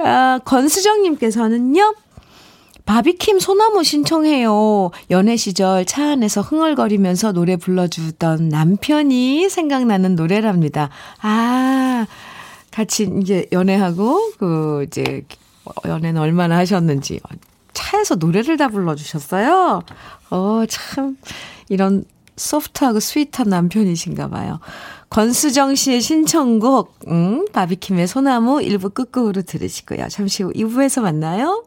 아, 0.05 0.39
권수정님께서는요, 0.45 1.95
바비킴 2.85 3.39
소나무 3.39 3.85
신청해요. 3.85 4.91
연애 5.11 5.37
시절 5.37 5.85
차 5.85 6.11
안에서 6.11 6.41
흥얼거리면서 6.41 7.33
노래 7.33 7.57
불러주던 7.57 8.49
남편이 8.49 9.49
생각나는 9.49 10.17
노래랍니다. 10.17 10.91
아, 11.21 12.07
같이 12.71 13.11
이제 13.21 13.47
연애하고, 13.53 14.33
그, 14.39 14.85
이제, 14.89 15.25
연애는 15.87 16.21
얼마나 16.21 16.57
하셨는지. 16.57 17.21
차에서 17.73 18.17
노래를 18.17 18.57
다 18.57 18.69
불러주셨어요. 18.69 19.83
어, 20.31 20.63
참, 20.69 21.17
이런 21.69 22.05
소프트하고 22.37 23.01
스윗한 23.01 23.49
남편이신가 23.49 24.29
봐요. 24.29 24.61
권수정 25.11 25.75
씨의 25.75 26.01
신청곡, 26.01 26.99
음, 27.09 27.47
바비킴의 27.53 28.07
소나무 28.07 28.61
1부 28.61 28.95
끝곡으로 28.95 29.43
들으시고요. 29.43 30.09
잠시 30.09 30.43
후 30.43 30.53
2부에서 30.53 31.03
만나요. 31.03 31.65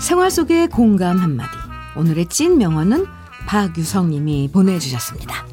생활 0.00 0.30
속의 0.30 0.68
공감 0.68 1.18
한마디. 1.18 1.50
오늘의 1.96 2.28
찐 2.28 2.56
명언은 2.58 3.06
박유성 3.46 4.10
님이 4.10 4.48
보내주셨습니다. 4.52 5.51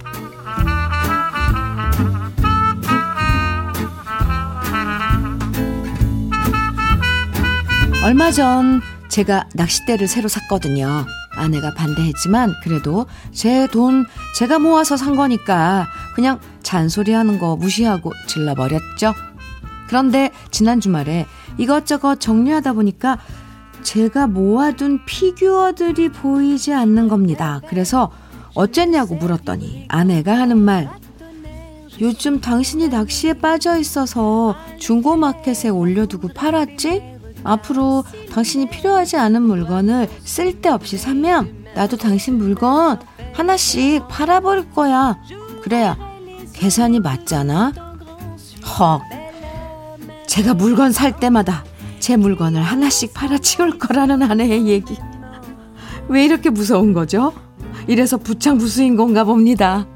얼마 8.03 8.31
전 8.31 8.81
제가 9.09 9.47
낚싯대를 9.55 10.07
새로 10.07 10.27
샀거든요. 10.29 11.05
아내가 11.35 11.73
반대했지만 11.73 12.53
그래도 12.63 13.05
제 13.31 13.67
돈 13.67 14.05
제가 14.35 14.59
모아서 14.59 14.97
산 14.97 15.15
거니까 15.15 15.88
그냥 16.15 16.39
잔소리하는 16.63 17.39
거 17.39 17.55
무시하고 17.55 18.12
질러버렸죠. 18.27 19.13
그런데 19.88 20.31
지난 20.51 20.79
주말에 20.79 21.25
이것저것 21.57 22.19
정리하다 22.19 22.73
보니까 22.73 23.17
제가 23.81 24.27
모아둔 24.27 25.05
피규어들이 25.05 26.09
보이지 26.09 26.73
않는 26.73 27.07
겁니다. 27.07 27.62
그래서 27.67 28.12
어쨌냐고 28.53 29.15
물었더니 29.15 29.85
아내가 29.88 30.38
하는 30.38 30.57
말 30.57 30.89
요즘 32.01 32.39
당신이 32.39 32.89
낚시에 32.89 33.33
빠져 33.33 33.77
있어서 33.77 34.55
중고마켓에 34.79 35.69
올려두고 35.69 36.29
팔았지? 36.29 37.18
앞으로 37.43 38.04
당신이 38.32 38.69
필요하지 38.69 39.17
않은 39.17 39.41
물건을 39.41 40.08
쓸데없이 40.23 40.97
사면 40.97 41.65
나도 41.75 41.97
당신 41.97 42.38
물건 42.38 42.99
하나씩 43.34 44.08
팔아버릴 44.08 44.71
거야. 44.71 45.17
그래야 45.62 45.97
계산이 46.54 46.99
맞잖아. 46.99 47.71
헉. 48.80 49.02
제가 50.28 50.54
물건 50.54 50.91
살 50.91 51.15
때마다 51.15 51.63
제 51.99 52.17
물건을 52.17 52.62
하나씩 52.62 53.13
팔아치울 53.13 53.80
거라는 53.80 54.23
아내의 54.23 54.67
얘기. 54.67 54.97
왜 56.08 56.25
이렇게 56.25 56.49
무서운 56.49 56.93
거죠? 56.93 57.34
이래서 57.88 58.17
부창부수인 58.17 58.95
건가 58.95 59.23
봅니다. 59.23 59.88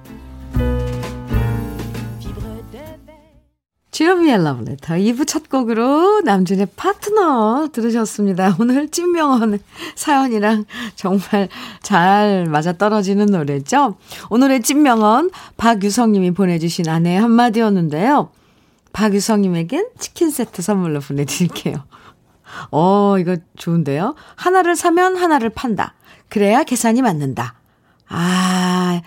주현미의 3.93 4.43
러브레터 4.43 4.95
2부 4.95 5.27
첫 5.27 5.49
곡으로 5.49 6.21
남준의 6.21 6.69
파트너 6.75 7.69
들으셨습니다. 7.71 8.57
오늘 8.59 8.89
찐명언 8.89 9.59
사연이랑 9.93 10.65
정말 10.95 11.47
잘 11.83 12.47
맞아떨어지는 12.47 13.27
노래죠. 13.27 13.95
오늘의 14.31 14.63
찐명언 14.63 15.29
박유성님이 15.57 16.31
보내주신 16.31 16.89
아내의 16.89 17.21
한마디였는데요. 17.21 18.31
박유성님에겐 18.93 19.89
치킨 19.99 20.31
세트 20.31 20.63
선물로 20.63 20.99
보내드릴게요. 20.99 21.83
어, 22.71 23.17
이거 23.19 23.37
좋은데요. 23.57 24.15
하나를 24.35 24.75
사면 24.75 25.17
하나를 25.17 25.51
판다. 25.51 25.93
그래야 26.29 26.63
계산이 26.63 27.03
맞는다. 27.03 27.53
아, 28.09 29.01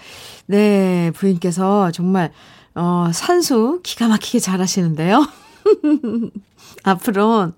네, 0.47 1.11
부인께서 1.13 1.91
정말, 1.91 2.31
어, 2.77 3.11
산수 3.13 3.81
기가 3.83 4.07
막히게 4.07 4.39
잘 4.39 4.61
하시는데요. 4.61 5.27
앞으로 6.85 7.53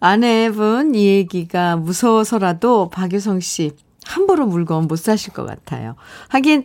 아내분 0.00 0.94
이 0.94 1.06
얘기가 1.06 1.76
무서워서라도 1.76 2.88
박유성 2.90 3.40
씨 3.40 3.72
함부로 4.04 4.46
물건 4.46 4.88
못 4.88 4.96
사실 4.96 5.32
것 5.32 5.44
같아요. 5.44 5.96
하긴, 6.28 6.64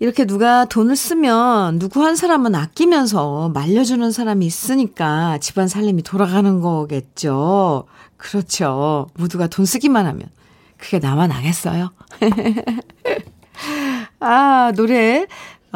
이렇게 0.00 0.26
누가 0.26 0.64
돈을 0.64 0.94
쓰면 0.94 1.78
누구 1.78 2.04
한 2.04 2.16
사람은 2.16 2.54
아끼면서 2.54 3.50
말려주는 3.52 4.12
사람이 4.12 4.46
있으니까 4.46 5.38
집안 5.38 5.68
살림이 5.68 6.02
돌아가는 6.02 6.60
거겠죠. 6.60 7.84
그렇죠. 8.16 9.08
모두가 9.14 9.48
돈 9.48 9.64
쓰기만 9.64 10.06
하면. 10.06 10.28
그게 10.76 11.00
나만 11.00 11.30
나겠어요. 11.30 11.90
아, 14.20 14.72
노래, 14.76 15.26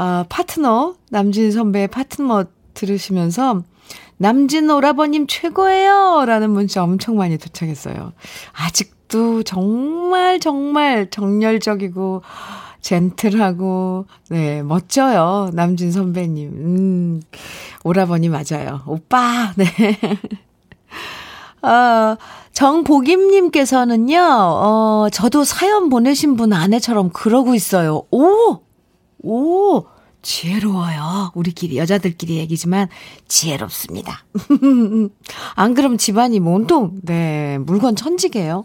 아, 0.05 0.25
파트너, 0.29 0.97
남진 1.11 1.53
선배의 1.53 1.87
파트너 1.87 2.47
들으시면서 2.75 3.63
남진 4.17 4.69
오라버님 4.69 5.29
최고예요! 5.29 6.25
라는 6.27 6.51
문자 6.51 6.83
엄청 6.83 7.17
많이 7.17 7.39
도착했어요. 7.39 8.13
아직도 8.53 9.45
정말 9.45 10.41
정말 10.41 11.09
정열적이고 11.09 12.23
젠틀하고, 12.81 14.07
네, 14.31 14.65
멋져요. 14.65 15.51
남진 15.53 15.93
선배님. 15.93 16.49
음, 16.51 17.23
오라버니 17.85 18.29
맞아요. 18.29 18.83
오빠, 18.87 19.53
네. 19.55 19.67
어, 21.65 22.17
정복임님께서는요, 22.53 24.19
어, 24.21 25.07
저도 25.13 25.45
사연 25.45 25.89
보내신 25.91 26.35
분 26.35 26.53
아내처럼 26.53 27.11
그러고 27.11 27.55
있어요. 27.55 28.03
오! 28.11 28.63
오! 29.23 29.92
지혜로워요. 30.23 31.33
우리끼리, 31.35 31.77
여자들끼리 31.79 32.37
얘기지만 32.37 32.89
지혜롭습니다. 33.29 34.25
안 35.57 35.75
그럼 35.75 35.99
집안이 35.99 36.39
온통, 36.39 37.01
네, 37.03 37.59
물건 37.59 37.97
천지게요. 37.97 38.65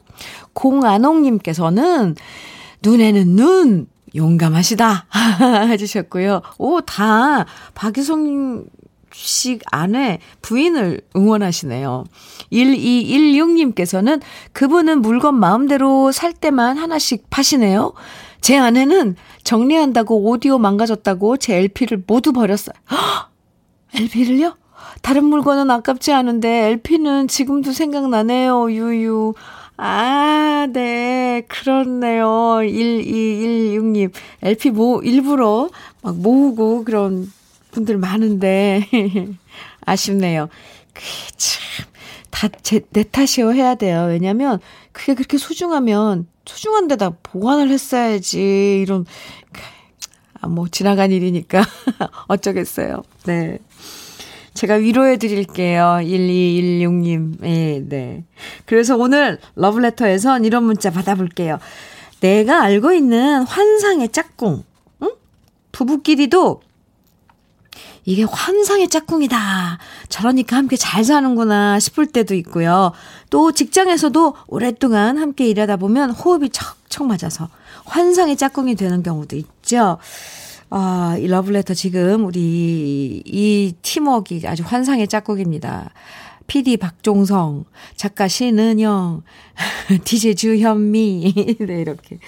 공안홍님께서는 0.54 2.16
눈에는 2.84 3.36
눈, 3.36 3.88
용감하시다. 4.16 5.08
해주셨고요. 5.70 6.42
오, 6.58 6.82
다 6.82 7.46
박유성 7.74 8.66
씩 9.14 9.62
안에 9.72 10.20
부인을 10.42 11.02
응원하시네요. 11.16 12.06
1216님께서는 12.52 14.22
그분은 14.54 15.02
물건 15.02 15.40
마음대로 15.40 16.12
살 16.12 16.34
때만 16.34 16.78
하나씩 16.78 17.30
파시네요. 17.30 17.94
제 18.42 18.58
아내는 18.58 19.16
정리한다고 19.44 20.24
오디오 20.30 20.58
망가졌다고 20.58 21.38
제 21.38 21.56
LP를 21.56 22.04
모두 22.06 22.34
버렸어요. 22.34 22.76
헉! 22.92 23.30
LP를요? 23.94 24.58
다른 25.02 25.26
물건은 25.26 25.70
아깝지 25.72 26.12
않은데 26.12 26.70
LP는 26.70 27.28
지금도 27.28 27.72
생각나네요. 27.72 28.72
유유. 28.72 29.34
아, 29.78 30.68
네. 30.74 31.44
그렇네요. 31.48 32.28
1216님. 32.62 34.12
LP 34.42 34.72
모, 34.72 35.02
일부러 35.04 35.70
막 36.02 36.18
모으고 36.18 36.84
그런 36.84 37.32
분들 37.72 37.98
많은데, 37.98 38.88
아쉽네요. 39.86 40.50
그, 40.94 41.02
참, 41.38 41.86
다 42.32 42.50
제, 42.64 42.82
내 42.90 43.04
탓이요 43.04 43.54
해야 43.54 43.76
돼요. 43.76 44.06
왜냐면, 44.10 44.60
그게 44.98 45.14
그렇게 45.14 45.38
소중하면, 45.38 46.26
소중한 46.46 46.88
데다 46.88 47.12
보관을 47.22 47.70
했어야지, 47.70 48.82
이런, 48.82 49.06
아, 50.42 50.48
뭐, 50.48 50.68
지나간 50.68 51.12
일이니까, 51.12 51.62
어쩌겠어요. 52.28 53.04
네. 53.28 53.60
제가 54.56 54.74
위로해 54.74 55.18
드릴게요. 55.18 56.00
1216님. 56.02 57.46
예, 57.46 57.80
네. 57.88 58.26
그래서 58.66 58.98
오늘 58.98 59.38
러브레터에선 59.54 60.46
이런 60.46 60.64
문자 60.64 60.90
받아볼게요. 60.90 61.60
내가 62.22 62.64
알고 62.64 62.92
있는 62.92 63.44
환상의 63.44 64.10
짝꿍. 64.10 64.64
응? 65.04 65.12
부부끼리도 65.72 66.62
이게 68.08 68.24
환상의 68.24 68.88
짝꿍이다. 68.88 69.80
저러니까 70.08 70.56
함께 70.56 70.78
잘 70.78 71.04
사는구나 71.04 71.78
싶을 71.78 72.08
때도 72.08 72.36
있고요. 72.36 72.94
또 73.30 73.52
직장에서도 73.52 74.34
오랫동안 74.48 75.18
함께 75.18 75.46
일하다 75.50 75.76
보면 75.76 76.12
호흡이 76.12 76.50
척척 76.50 77.06
맞아서 77.06 77.50
환상의 77.84 78.38
짝꿍이 78.38 78.76
되는 78.76 79.04
경우도 79.04 79.36
있죠. 79.36 79.98
아, 80.70 81.18
이 81.20 81.28
러블레터 81.28 81.74
지금 81.74 82.24
우리 82.26 83.22
이 83.26 83.74
팀워크 83.82 84.40
아주 84.46 84.64
환상의 84.66 85.10
짝꿍입니다. 85.10 85.92
PD 86.48 86.78
박종성, 86.78 87.66
작가 87.98 88.30
신은영, 88.30 89.24
DJ 90.06 90.36
주현미, 90.36 91.58
네, 91.60 91.82
이렇게. 91.82 92.20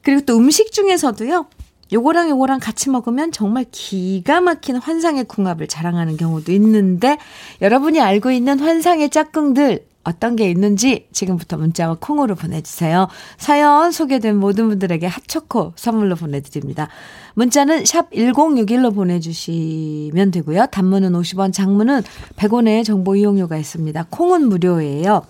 그리고 0.00 0.22
또 0.22 0.38
음식 0.38 0.72
중에서도요, 0.72 1.46
요거랑 1.92 2.30
요거랑 2.30 2.60
같이 2.60 2.90
먹으면 2.90 3.32
정말 3.32 3.64
기가 3.70 4.40
막힌 4.40 4.76
환상의 4.76 5.24
궁합을 5.24 5.68
자랑하는 5.68 6.16
경우도 6.16 6.52
있는데 6.52 7.18
여러분이 7.60 8.00
알고 8.00 8.30
있는 8.30 8.58
환상의 8.58 9.10
짝꿍들 9.10 9.86
어떤 10.04 10.36
게 10.36 10.50
있는지 10.50 11.06
지금부터 11.12 11.56
문자와 11.56 11.96
콩으로 11.98 12.34
보내주세요. 12.34 13.08
사연 13.38 13.90
소개된 13.90 14.36
모든 14.36 14.68
분들에게 14.68 15.06
핫초코 15.06 15.72
선물로 15.76 16.14
보내드립니다. 16.16 16.88
문자는 17.34 17.84
샵 17.86 18.10
1061로 18.10 18.94
보내주시면 18.94 20.30
되고요. 20.30 20.66
단문은 20.66 21.12
50원, 21.12 21.52
장문은 21.52 22.02
100원의 22.36 22.84
정보 22.84 23.16
이용료가 23.16 23.56
있습니다. 23.56 24.06
콩은 24.10 24.48
무료예요. 24.48 25.22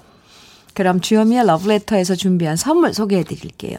그럼 0.75 1.01
주현미의 1.01 1.47
러브레터에서 1.47 2.17
준비한 2.17 2.57
선물 2.57 2.93
소개해 2.93 3.23
드릴게요. 3.23 3.79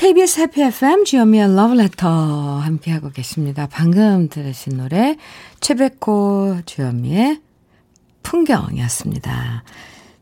KBS 0.00 0.40
해피 0.40 0.62
FM 0.62 1.04
주현미의 1.04 1.54
러브레터 1.54 2.08
함께하고 2.08 3.10
계십니다. 3.10 3.68
방금 3.70 4.30
들으신 4.30 4.78
노래 4.78 5.18
최백호 5.60 6.62
주현미의 6.64 7.38
풍경이었습니다. 8.22 9.62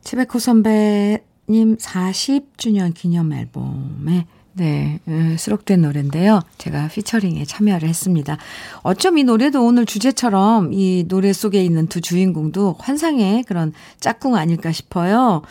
최백호 0.02 0.40
선배님 0.40 1.76
40주년 1.76 2.92
기념 2.92 3.32
앨범에 3.32 4.26
네, 4.54 4.98
음, 5.06 5.36
수록된 5.38 5.82
노래인데요. 5.82 6.40
제가 6.58 6.88
피처링에 6.88 7.44
참여를 7.44 7.88
했습니다. 7.88 8.36
어쩜 8.82 9.16
이 9.16 9.22
노래도 9.22 9.64
오늘 9.64 9.86
주제처럼 9.86 10.72
이 10.72 11.04
노래 11.06 11.32
속에 11.32 11.62
있는 11.64 11.86
두 11.86 12.00
주인공도 12.00 12.74
환상의 12.80 13.44
그런 13.44 13.72
짝꿍 14.00 14.34
아닐까 14.34 14.72
싶어요. 14.72 15.42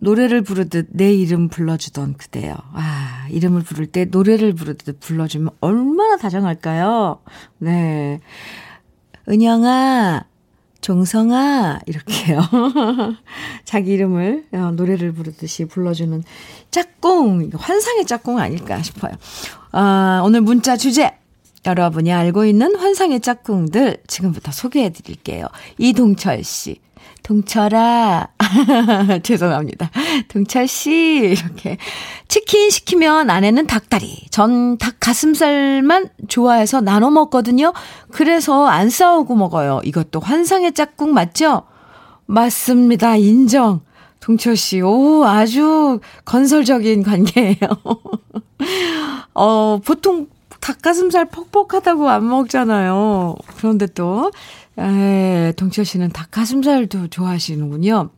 노래를 0.00 0.42
부르듯 0.42 0.88
내 0.90 1.12
이름 1.12 1.48
불러주던 1.48 2.14
그대요. 2.14 2.54
아, 2.72 3.26
이름을 3.30 3.62
부를 3.62 3.86
때 3.86 4.04
노래를 4.04 4.54
부르듯 4.54 5.00
불러주면 5.00 5.50
얼마나 5.60 6.16
다정할까요? 6.16 7.20
네. 7.58 8.20
은영아, 9.28 10.24
종성아, 10.80 11.80
이렇게요. 11.86 12.40
자기 13.64 13.92
이름을 13.92 14.46
어, 14.52 14.70
노래를 14.72 15.12
부르듯이 15.12 15.64
불러주는 15.66 16.22
짝꿍, 16.70 17.50
환상의 17.54 18.06
짝꿍 18.06 18.38
아닐까 18.38 18.80
싶어요. 18.82 19.12
아, 19.72 20.22
오늘 20.24 20.40
문자 20.40 20.76
주제. 20.76 21.12
여러분이 21.66 22.12
알고 22.12 22.44
있는 22.44 22.76
환상의 22.76 23.20
짝꿍들 23.20 23.98
지금부터 24.06 24.52
소개해 24.52 24.90
드릴게요. 24.90 25.48
이동철 25.76 26.44
씨. 26.44 26.80
동철아. 27.28 28.26
죄송합니다. 29.22 29.90
동철씨. 30.28 31.36
이렇게. 31.36 31.76
치킨 32.26 32.70
시키면 32.70 33.28
아내는 33.28 33.66
닭다리, 33.66 34.28
전 34.30 34.78
닭 34.78 34.94
가슴살만 34.98 36.08
좋아해서 36.28 36.80
나눠 36.80 37.10
먹거든요. 37.10 37.74
그래서 38.10 38.66
안 38.66 38.88
싸우고 38.88 39.34
먹어요. 39.34 39.80
이것도 39.84 40.20
환상의 40.20 40.72
짝꿍 40.72 41.12
맞죠? 41.12 41.64
맞습니다. 42.24 43.16
인정. 43.16 43.80
동철 44.20 44.56
씨, 44.56 44.80
오, 44.80 45.24
아주 45.26 46.00
건설적인 46.24 47.02
관계예요. 47.02 47.56
어, 49.34 49.78
보통 49.84 50.28
닭가슴살 50.60 51.26
퍽퍽하다고 51.30 52.08
안 52.08 52.28
먹잖아요. 52.28 53.36
그런데 53.56 53.86
또, 53.86 54.30
에, 54.78 55.52
동철 55.56 55.84
씨는 55.84 56.10
닭가슴살도 56.10 57.08
좋아하시는군요. 57.08 58.10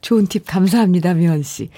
좋은 0.00 0.26
팁 0.26 0.44
감사합니다, 0.46 1.14
미원 1.14 1.42
씨. 1.42 1.70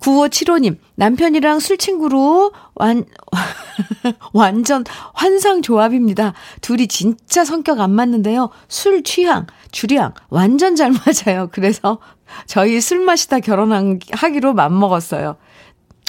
9575님, 0.00 0.76
남편이랑 0.94 1.58
술 1.58 1.78
친구로 1.78 2.52
완, 2.74 3.04
완전 4.32 4.84
환상 5.14 5.62
조합입니다. 5.62 6.34
둘이 6.60 6.86
진짜 6.86 7.44
성격 7.44 7.80
안 7.80 7.90
맞는데요. 7.92 8.50
술 8.68 9.02
취향, 9.02 9.46
주량, 9.72 10.12
완전 10.28 10.76
잘 10.76 10.92
맞아요. 10.92 11.48
그래서 11.50 11.98
저희 12.46 12.80
술 12.80 13.00
마시다 13.04 13.40
결혼하기로 13.40 14.52
맘먹었어요. 14.54 15.36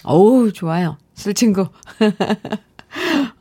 어우, 0.03 0.51
좋아요. 0.51 0.97
술 1.15 1.33
친구. 1.33 1.67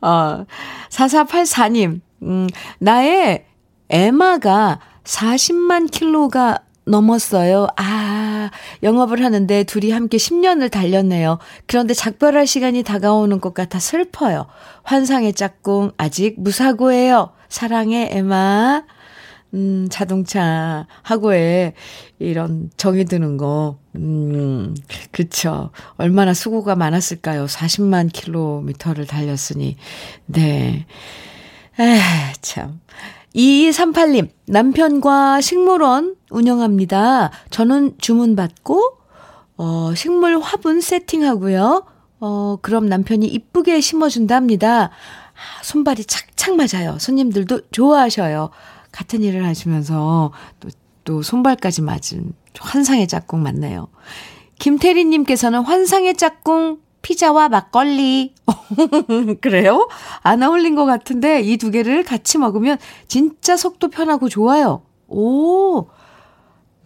어, 0.01 0.45
4484님, 0.89 2.01
음, 2.23 2.47
나의 2.79 3.45
에마가 3.89 4.79
40만 5.03 5.89
킬로가 5.89 6.59
넘었어요. 6.85 7.67
아, 7.75 8.49
영업을 8.81 9.23
하는데 9.23 9.63
둘이 9.65 9.91
함께 9.91 10.17
10년을 10.17 10.71
달렸네요. 10.71 11.37
그런데 11.65 11.93
작별할 11.93 12.47
시간이 12.47 12.83
다가오는 12.83 13.39
것 13.41 13.53
같아 13.53 13.79
슬퍼요. 13.79 14.47
환상의 14.83 15.33
짝꿍, 15.33 15.91
아직 15.97 16.35
무사고예요. 16.37 17.31
사랑해, 17.49 18.09
에마. 18.11 18.83
음, 19.53 19.87
자동차 19.89 20.87
하고에 21.03 21.73
이런 22.19 22.69
정이 22.77 23.05
드는 23.05 23.37
거, 23.37 23.79
음, 23.97 24.75
그쵸. 25.11 25.71
얼마나 25.97 26.33
수고가 26.33 26.75
많았을까요? 26.75 27.45
40만 27.45 28.11
킬로미터를 28.11 29.05
달렸으니. 29.05 29.75
네. 30.25 30.85
에 31.79 31.99
참. 32.41 32.79
2238님, 33.35 34.29
남편과 34.47 35.41
식물원 35.41 36.15
운영합니다. 36.31 37.31
저는 37.49 37.95
주문받고, 37.99 38.97
어, 39.57 39.93
식물 39.95 40.39
화분 40.39 40.81
세팅하고요. 40.81 41.85
어, 42.19 42.57
그럼 42.61 42.87
남편이 42.87 43.27
이쁘게 43.27 43.79
심어준답니다. 43.81 44.85
아, 44.85 45.63
손발이 45.63 46.05
착착 46.05 46.55
맞아요. 46.55 46.97
손님들도 46.99 47.61
좋아하셔요. 47.71 48.49
같은 48.91 49.21
일을 49.21 49.45
하시면서 49.45 50.31
또, 50.59 50.69
또 51.03 51.21
손발까지 51.21 51.83
맞은 51.83 52.33
환상의 52.59 53.07
짝꿍 53.07 53.41
맞네요. 53.43 53.87
김태리님께서는 54.59 55.61
환상의 55.61 56.15
짝꿍 56.15 56.79
피자와 57.01 57.49
막걸리. 57.49 58.33
그래요? 59.41 59.87
안 60.23 60.43
어울린 60.43 60.75
것 60.75 60.85
같은데 60.85 61.41
이 61.41 61.57
두 61.57 61.71
개를 61.71 62.03
같이 62.03 62.37
먹으면 62.37 62.77
진짜 63.07 63.55
속도 63.55 63.89
편하고 63.89 64.29
좋아요. 64.29 64.81
오, 65.07 65.87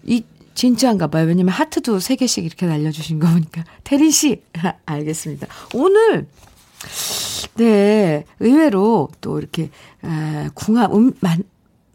이 0.03 0.23
진짜인가 0.53 1.07
봐요. 1.07 1.25
왜냐면 1.25 1.53
하트도 1.53 1.97
3개씩 1.97 2.43
이렇게 2.43 2.65
날려주신 2.67 3.19
거 3.19 3.27
보니까. 3.29 3.63
태린 3.83 4.11
씨, 4.11 4.41
알겠습니다. 4.85 5.47
오늘, 5.73 6.27
네, 7.55 8.25
의외로 8.39 9.09
또 9.21 9.39
이렇게, 9.39 9.69
아, 10.03 10.49
궁합, 10.53 10.93
음, 10.93 11.13
만, 11.19 11.43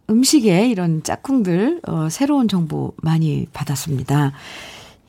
음식에 0.08 0.68
이런 0.68 1.02
짝꿍들, 1.02 1.80
어, 1.86 2.08
새로운 2.10 2.48
정보 2.48 2.92
많이 3.02 3.46
받았습니다. 3.52 4.32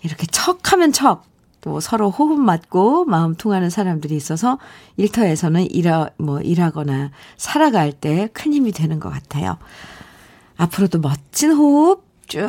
이렇게 0.03 0.25
척 0.27 0.71
하면 0.73 0.91
척, 0.91 1.23
또 1.61 1.79
서로 1.79 2.09
호흡 2.09 2.39
맞고 2.39 3.05
마음 3.05 3.35
통하는 3.35 3.69
사람들이 3.69 4.15
있어서 4.15 4.57
일터에서는 4.97 5.69
일하, 5.71 6.09
뭐, 6.17 6.39
일하거나 6.39 7.11
살아갈 7.35 7.91
때 7.91 8.29
큰 8.33 8.53
힘이 8.53 8.71
되는 8.71 8.99
것 8.99 9.09
같아요. 9.09 9.57
앞으로도 10.57 10.99
멋진 10.99 11.51
호흡 11.51 12.05
쭉 12.27 12.41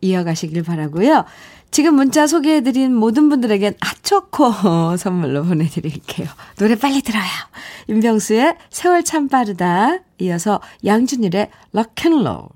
이어가시길 0.00 0.62
바라고요. 0.62 1.24
지금 1.72 1.94
문자 1.94 2.26
소개해드린 2.26 2.94
모든 2.94 3.30
분들에겐 3.30 3.74
핫초코 3.80 4.96
선물로 5.00 5.42
보내드릴게요. 5.44 6.28
노래 6.58 6.76
빨리 6.76 7.00
들어요. 7.00 7.24
윤병수의 7.88 8.56
세월 8.68 9.02
참 9.02 9.26
빠르다. 9.28 10.00
이어서 10.18 10.60
양준일의 10.84 11.48
락앤롤. 11.72 12.48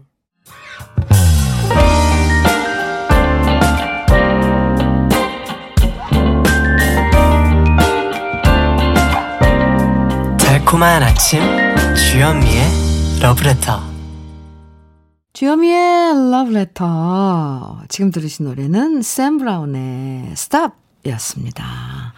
달콤한 10.38 11.02
아침 11.02 11.40
주현미의 11.94 13.20
러브레터 13.22 13.95
주여미의 15.36 16.30
러브레터. 16.30 17.82
지금 17.90 18.10
들으신 18.10 18.46
노래는 18.46 19.02
샘 19.02 19.36
브라운의 19.36 20.30
Stop 20.32 20.72
였습니다. 21.04 22.14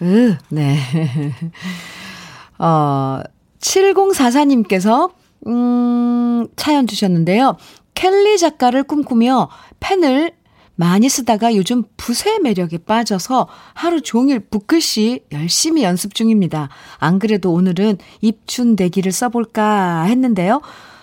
으, 0.00 0.36
네. 0.50 0.78
어, 2.60 3.22
7044님께서, 3.58 5.10
음, 5.48 6.46
차연 6.54 6.86
주셨는데요. 6.86 7.56
켈리 7.94 8.38
작가를 8.38 8.84
꿈꾸며 8.84 9.48
펜을 9.80 10.30
많이 10.76 11.08
쓰다가 11.08 11.56
요즘 11.56 11.82
붓의 11.96 12.38
매력에 12.40 12.78
빠져서 12.78 13.48
하루 13.74 14.00
종일 14.00 14.38
붓글씨 14.38 15.24
열심히 15.32 15.82
연습 15.82 16.14
중입니다. 16.14 16.68
안 16.98 17.18
그래도 17.18 17.52
오늘은 17.52 17.98
입춘 18.20 18.76
대기를 18.76 19.10
써볼까 19.10 20.04
했는데요. 20.04 20.60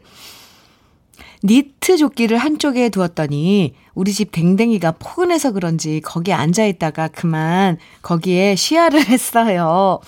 니트 1.44 1.96
조끼를 1.96 2.38
한쪽에 2.38 2.88
두었더니 2.88 3.74
우리 3.94 4.12
집 4.12 4.32
댕댕이가 4.32 4.92
포근해서 4.92 5.52
그런지 5.52 6.00
거기에 6.00 6.34
앉아 6.34 6.66
있다가 6.66 7.08
그만 7.08 7.78
거기에 8.02 8.56
쉬야를 8.56 9.06
했어요. 9.08 10.00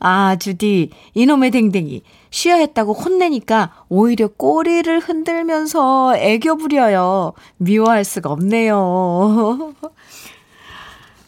아, 0.00 0.36
주디, 0.36 0.90
이놈의 1.14 1.50
댕댕이. 1.50 2.02
쉬야했다고 2.30 2.92
혼내니까 2.92 3.84
오히려 3.88 4.28
꼬리를 4.28 5.00
흔들면서 5.00 6.16
애교 6.16 6.56
부려요. 6.56 7.32
미워할 7.56 8.04
수가 8.04 8.30
없네요. 8.30 9.74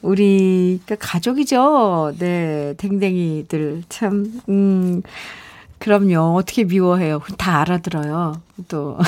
우리 0.02 0.80
그 0.86 0.96
가족이죠. 0.98 2.14
네, 2.18 2.74
댕댕이들 2.78 3.84
참 3.88 4.40
음. 4.48 5.02
그럼요. 5.78 6.34
어떻게 6.36 6.64
미워해요. 6.64 7.20
다 7.38 7.60
알아들어요. 7.60 8.40
또 8.68 8.98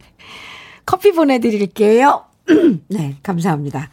커피 0.84 1.12
보내 1.12 1.38
드릴게요. 1.38 2.24
네, 2.88 3.16
감사합니다. 3.22 3.88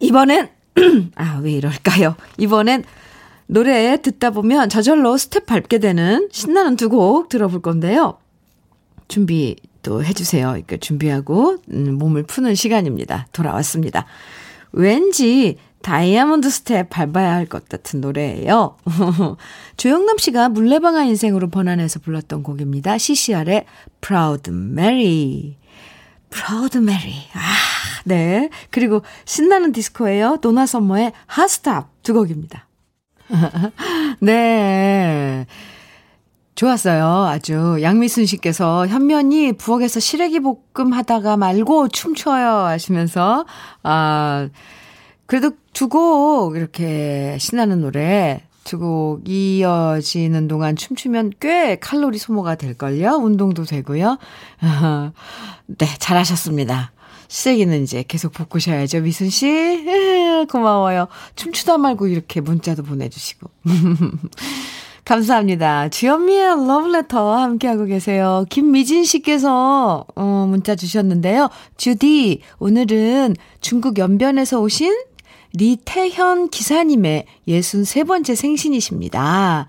이번엔 0.00 0.48
아, 1.14 1.38
왜 1.42 1.52
이럴까요? 1.52 2.16
이번엔 2.38 2.84
노래 3.46 4.00
듣다 4.00 4.30
보면 4.30 4.68
저절로 4.68 5.16
스텝 5.16 5.46
밟게 5.46 5.78
되는 5.78 6.28
신나는 6.32 6.76
두 6.76 6.88
곡 6.88 7.28
들어볼 7.28 7.62
건데요. 7.62 8.18
준비 9.08 9.56
또 9.82 10.04
해주세요. 10.04 10.48
그러니까 10.48 10.76
준비하고 10.76 11.58
음, 11.72 11.98
몸을 11.98 12.24
푸는 12.24 12.54
시간입니다. 12.54 13.26
돌아왔습니다. 13.32 14.06
왠지 14.72 15.56
다이아몬드 15.82 16.50
스텝 16.50 16.90
밟아야 16.90 17.32
할 17.34 17.46
것 17.46 17.68
같은 17.68 18.00
노래예요. 18.00 18.76
조영남 19.78 20.18
씨가 20.18 20.50
물레방아 20.50 21.04
인생으로 21.04 21.48
번안해서 21.48 22.00
불렀던 22.00 22.42
곡입니다. 22.42 22.98
CCR의 22.98 23.64
Proud 24.00 24.50
Mary. 24.50 25.56
Proud 26.30 26.78
Mary. 26.78 27.14
아, 27.32 27.40
네. 28.04 28.50
그리고 28.70 29.02
신나는 29.24 29.72
디스코예요. 29.72 30.38
노나 30.42 30.66
선머의 30.66 31.12
Hot 31.36 31.46
Stop 31.46 31.86
두 32.02 32.12
곡입니다. 32.14 32.68
네. 34.20 35.46
좋았어요. 36.64 37.24
아주. 37.26 37.78
양미순 37.80 38.26
씨께서 38.26 38.86
현면이 38.86 39.54
부엌에서 39.54 39.98
시래기 39.98 40.40
볶음 40.40 40.92
하다가 40.92 41.38
말고 41.38 41.88
춤춰요 41.88 42.66
하시면서, 42.66 43.46
아, 43.82 44.46
그래도 45.24 45.52
두 45.72 45.88
곡 45.88 46.56
이렇게 46.56 47.38
신나는 47.40 47.80
노래 47.80 48.42
두 48.64 48.78
곡 48.78 49.26
이어지는 49.26 50.48
동안 50.48 50.76
춤추면 50.76 51.32
꽤 51.40 51.76
칼로리 51.76 52.18
소모가 52.18 52.56
될걸요. 52.56 53.12
운동도 53.12 53.64
되고요. 53.64 54.18
네, 55.66 55.86
잘하셨습니다. 55.98 56.92
시래기는 57.28 57.82
이제 57.84 58.04
계속 58.06 58.34
볶으셔야죠, 58.34 59.00
미순 59.00 59.30
씨. 59.30 59.46
고마워요. 60.52 61.08
춤추다 61.36 61.78
말고 61.78 62.08
이렇게 62.08 62.42
문자도 62.42 62.82
보내주시고. 62.82 63.48
감사합니다. 65.04 65.88
주현미의 65.88 66.66
러브레터 66.66 67.36
함께하고 67.36 67.84
계세요. 67.86 68.44
김미진 68.48 69.04
씨께서, 69.04 70.04
어, 70.14 70.46
문자 70.48 70.76
주셨는데요. 70.76 71.48
주디, 71.76 72.42
오늘은 72.58 73.34
중국 73.60 73.98
연변에서 73.98 74.60
오신 74.60 74.94
리태현 75.54 76.50
기사님의 76.50 77.26
63번째 77.48 78.36
생신이십니다. 78.36 79.66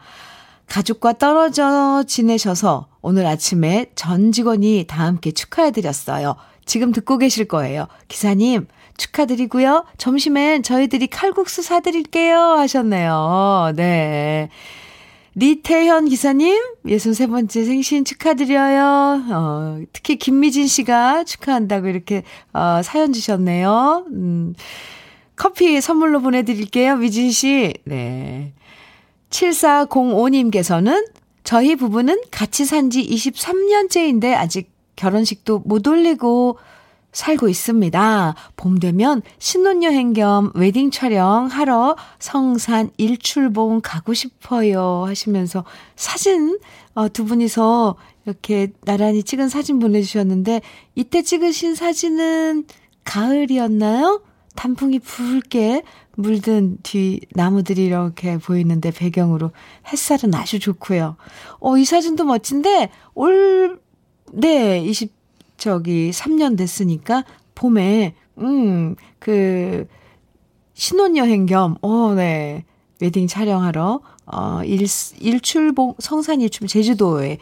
가족과 0.67 1.13
떨어져 1.13 2.03
지내셔서 2.07 2.87
오늘 3.01 3.25
아침에 3.25 3.87
전 3.95 4.31
직원이 4.31 4.85
다 4.87 5.05
함께 5.05 5.31
축하해드렸어요. 5.31 6.35
지금 6.65 6.91
듣고 6.91 7.17
계실 7.17 7.45
거예요. 7.45 7.87
기사님, 8.07 8.67
축하드리고요. 8.95 9.85
점심엔 9.97 10.63
저희들이 10.63 11.07
칼국수 11.07 11.63
사드릴게요. 11.63 12.37
하셨네요. 12.37 13.73
네. 13.75 14.49
리태현 15.35 16.09
기사님, 16.09 16.61
63번째 16.85 17.65
생신 17.65 18.03
축하드려요. 18.03 19.23
어, 19.31 19.79
특히 19.93 20.17
김미진 20.17 20.67
씨가 20.67 21.23
축하한다고 21.23 21.87
이렇게, 21.87 22.23
어, 22.53 22.81
사연 22.83 23.13
주셨네요. 23.13 24.05
음, 24.11 24.53
커피 25.35 25.79
선물로 25.79 26.21
보내드릴게요, 26.21 26.97
미진 26.97 27.31
씨. 27.31 27.73
네. 27.85 28.53
7405님께서는 29.29 31.07
저희 31.43 31.75
부부는 31.75 32.21
같이 32.29 32.65
산 32.65 32.89
지 32.89 33.01
23년째인데 33.07 34.33
아직 34.35 34.69
결혼식도 34.97 35.59
못 35.65 35.87
올리고 35.87 36.57
살고 37.11 37.49
있습니다. 37.49 38.35
봄 38.55 38.79
되면 38.79 39.21
신혼여행 39.39 40.13
겸 40.13 40.51
웨딩 40.55 40.91
촬영 40.91 41.47
하러 41.47 41.95
성산 42.19 42.89
일출봉 42.97 43.81
가고 43.83 44.13
싶어요 44.13 45.03
하시면서 45.05 45.65
사진 45.95 46.57
어, 46.93 47.09
두 47.09 47.25
분이서 47.25 47.95
이렇게 48.25 48.71
나란히 48.85 49.23
찍은 49.23 49.49
사진 49.49 49.79
보내주셨는데 49.79 50.61
이때 50.95 51.21
찍으신 51.21 51.75
사진은 51.75 52.65
가을이었나요? 53.03 54.21
단풍이 54.55 54.99
붉게 54.99 55.83
물든 56.15 56.77
뒤 56.83 57.21
나무들이 57.33 57.85
이렇게 57.85 58.37
보이는데 58.37 58.91
배경으로 58.91 59.51
햇살은 59.91 60.35
아주 60.35 60.59
좋고요. 60.59 61.15
어, 61.59 61.77
이 61.77 61.85
사진도 61.85 62.25
멋진데 62.25 62.89
올, 63.15 63.79
네, 64.33 64.79
20, 64.79 65.20
저기 65.61 66.09
3년 66.09 66.57
됐으니까 66.57 67.23
봄에 67.53 68.15
음, 68.39 68.95
그 69.19 69.85
신혼여행 70.73 71.45
겸 71.45 71.77
어, 71.83 72.15
네. 72.15 72.65
웨딩 72.99 73.27
촬영하러 73.27 74.01
어, 74.25 74.61
일 74.63 74.87
일출봉 75.19 75.97
성산 75.99 76.41
일출 76.41 76.67
제주도에 76.67 77.37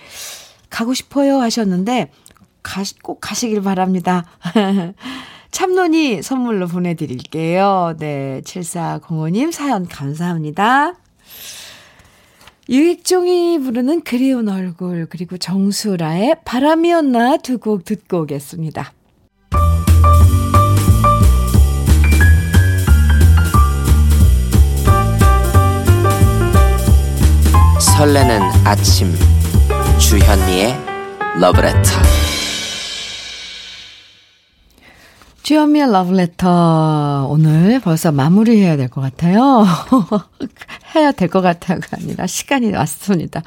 가고 0.70 0.94
싶어요 0.94 1.40
하셨는데 1.40 2.12
가, 2.62 2.84
꼭 3.02 3.22
가시길 3.22 3.62
바랍니다. 3.62 4.26
참론이 5.52 6.22
선물로 6.22 6.68
보내드릴게요. 6.68 7.96
네, 8.00 8.42
7405님 8.44 9.54
사연 9.54 9.88
감사합니다. 9.88 10.96
유익종이 12.70 13.60
부르는 13.60 14.02
그리운 14.02 14.48
얼굴 14.48 15.08
그리고 15.10 15.38
정수라의 15.38 16.38
바람이었나 16.46 17.38
두 17.38 17.58
곡 17.60 17.84
듣고 17.84 18.22
오겠습니다. 18.22 18.94
설레는 27.80 28.42
아침 28.66 29.14
주현미의 30.00 30.74
러브레터 31.40 31.80
주현미의 35.50 35.92
러브레터. 35.92 37.26
오늘 37.28 37.80
벌써 37.80 38.12
마무리해야 38.12 38.78
될 38.78 38.88
것 38.88 39.02
같아요. 39.02 39.66
해야 40.94 41.12
될 41.12 41.28
것 41.28 41.42
같아가 41.42 41.82
아니라 41.98 42.28
시간이 42.28 42.72
왔습니다. 42.72 43.42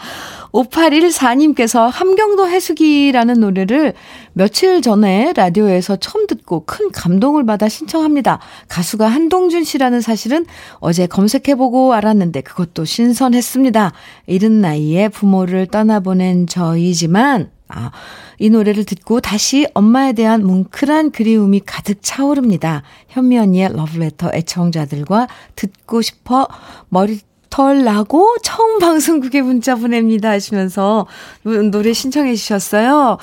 5814님께서 0.50 1.88
함경도 1.88 2.48
해수기라는 2.48 3.38
노래를 3.38 3.94
며칠 4.32 4.82
전에 4.82 5.32
라디오에서 5.36 5.94
처음 5.94 6.26
듣고 6.26 6.64
큰 6.66 6.90
감동을 6.90 7.46
받아 7.46 7.68
신청합니다. 7.68 8.40
가수가 8.66 9.06
한동준 9.06 9.62
씨라는 9.62 10.00
사실은 10.00 10.44
어제 10.80 11.06
검색해보고 11.06 11.94
알았는데 11.94 12.40
그것도 12.40 12.84
신선했습니다. 12.84 13.92
이른 14.26 14.60
나이에 14.60 15.08
부모를 15.08 15.68
떠나보낸 15.68 16.48
저이지만 16.48 17.50
아, 17.68 17.90
이 18.42 18.50
노래를 18.50 18.82
듣고 18.84 19.20
다시 19.20 19.68
엄마에 19.72 20.14
대한 20.14 20.44
뭉클한 20.44 21.12
그리움이 21.12 21.60
가득 21.64 21.98
차오릅니다. 22.02 22.82
현미 23.06 23.38
언니의 23.38 23.72
러브레터 23.72 24.32
애청자들과 24.34 25.28
듣고 25.54 26.02
싶어 26.02 26.48
머리 26.88 27.20
털 27.50 27.84
나고 27.84 28.34
처음 28.42 28.80
방송국에 28.80 29.42
문자 29.42 29.76
보냅니다 29.76 30.30
하시면서 30.30 31.06
노래 31.70 31.92
신청해 31.92 32.34
주셨어요. 32.34 33.18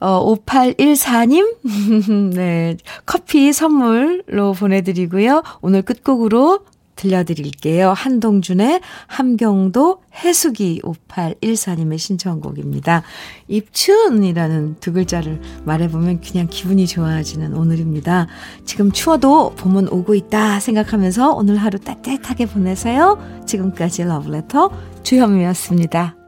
어, 0.00 0.36
5814님, 0.44 2.32
네, 2.34 2.76
커피 3.06 3.52
선물로 3.52 4.54
보내드리고요. 4.54 5.44
오늘 5.60 5.82
끝곡으로 5.82 6.64
들려드릴게요. 6.96 7.92
한동준의 7.92 8.80
함경도 9.06 10.02
해수기 10.14 10.80
5814님의 10.82 11.98
신청곡입니다. 11.98 13.02
입춘이라는 13.48 14.76
두 14.80 14.92
글자를 14.92 15.40
말해보면 15.64 16.20
그냥 16.20 16.46
기분이 16.48 16.86
좋아지는 16.86 17.54
오늘입니다. 17.54 18.26
지금 18.64 18.92
추워도 18.92 19.54
봄은 19.56 19.88
오고 19.88 20.14
있다 20.14 20.60
생각하면서 20.60 21.32
오늘 21.32 21.56
하루 21.56 21.78
따뜻하게 21.78 22.46
보내세요. 22.46 23.18
지금까지 23.46 24.04
러브레터 24.04 24.70
주현미였습니다. 25.02 26.23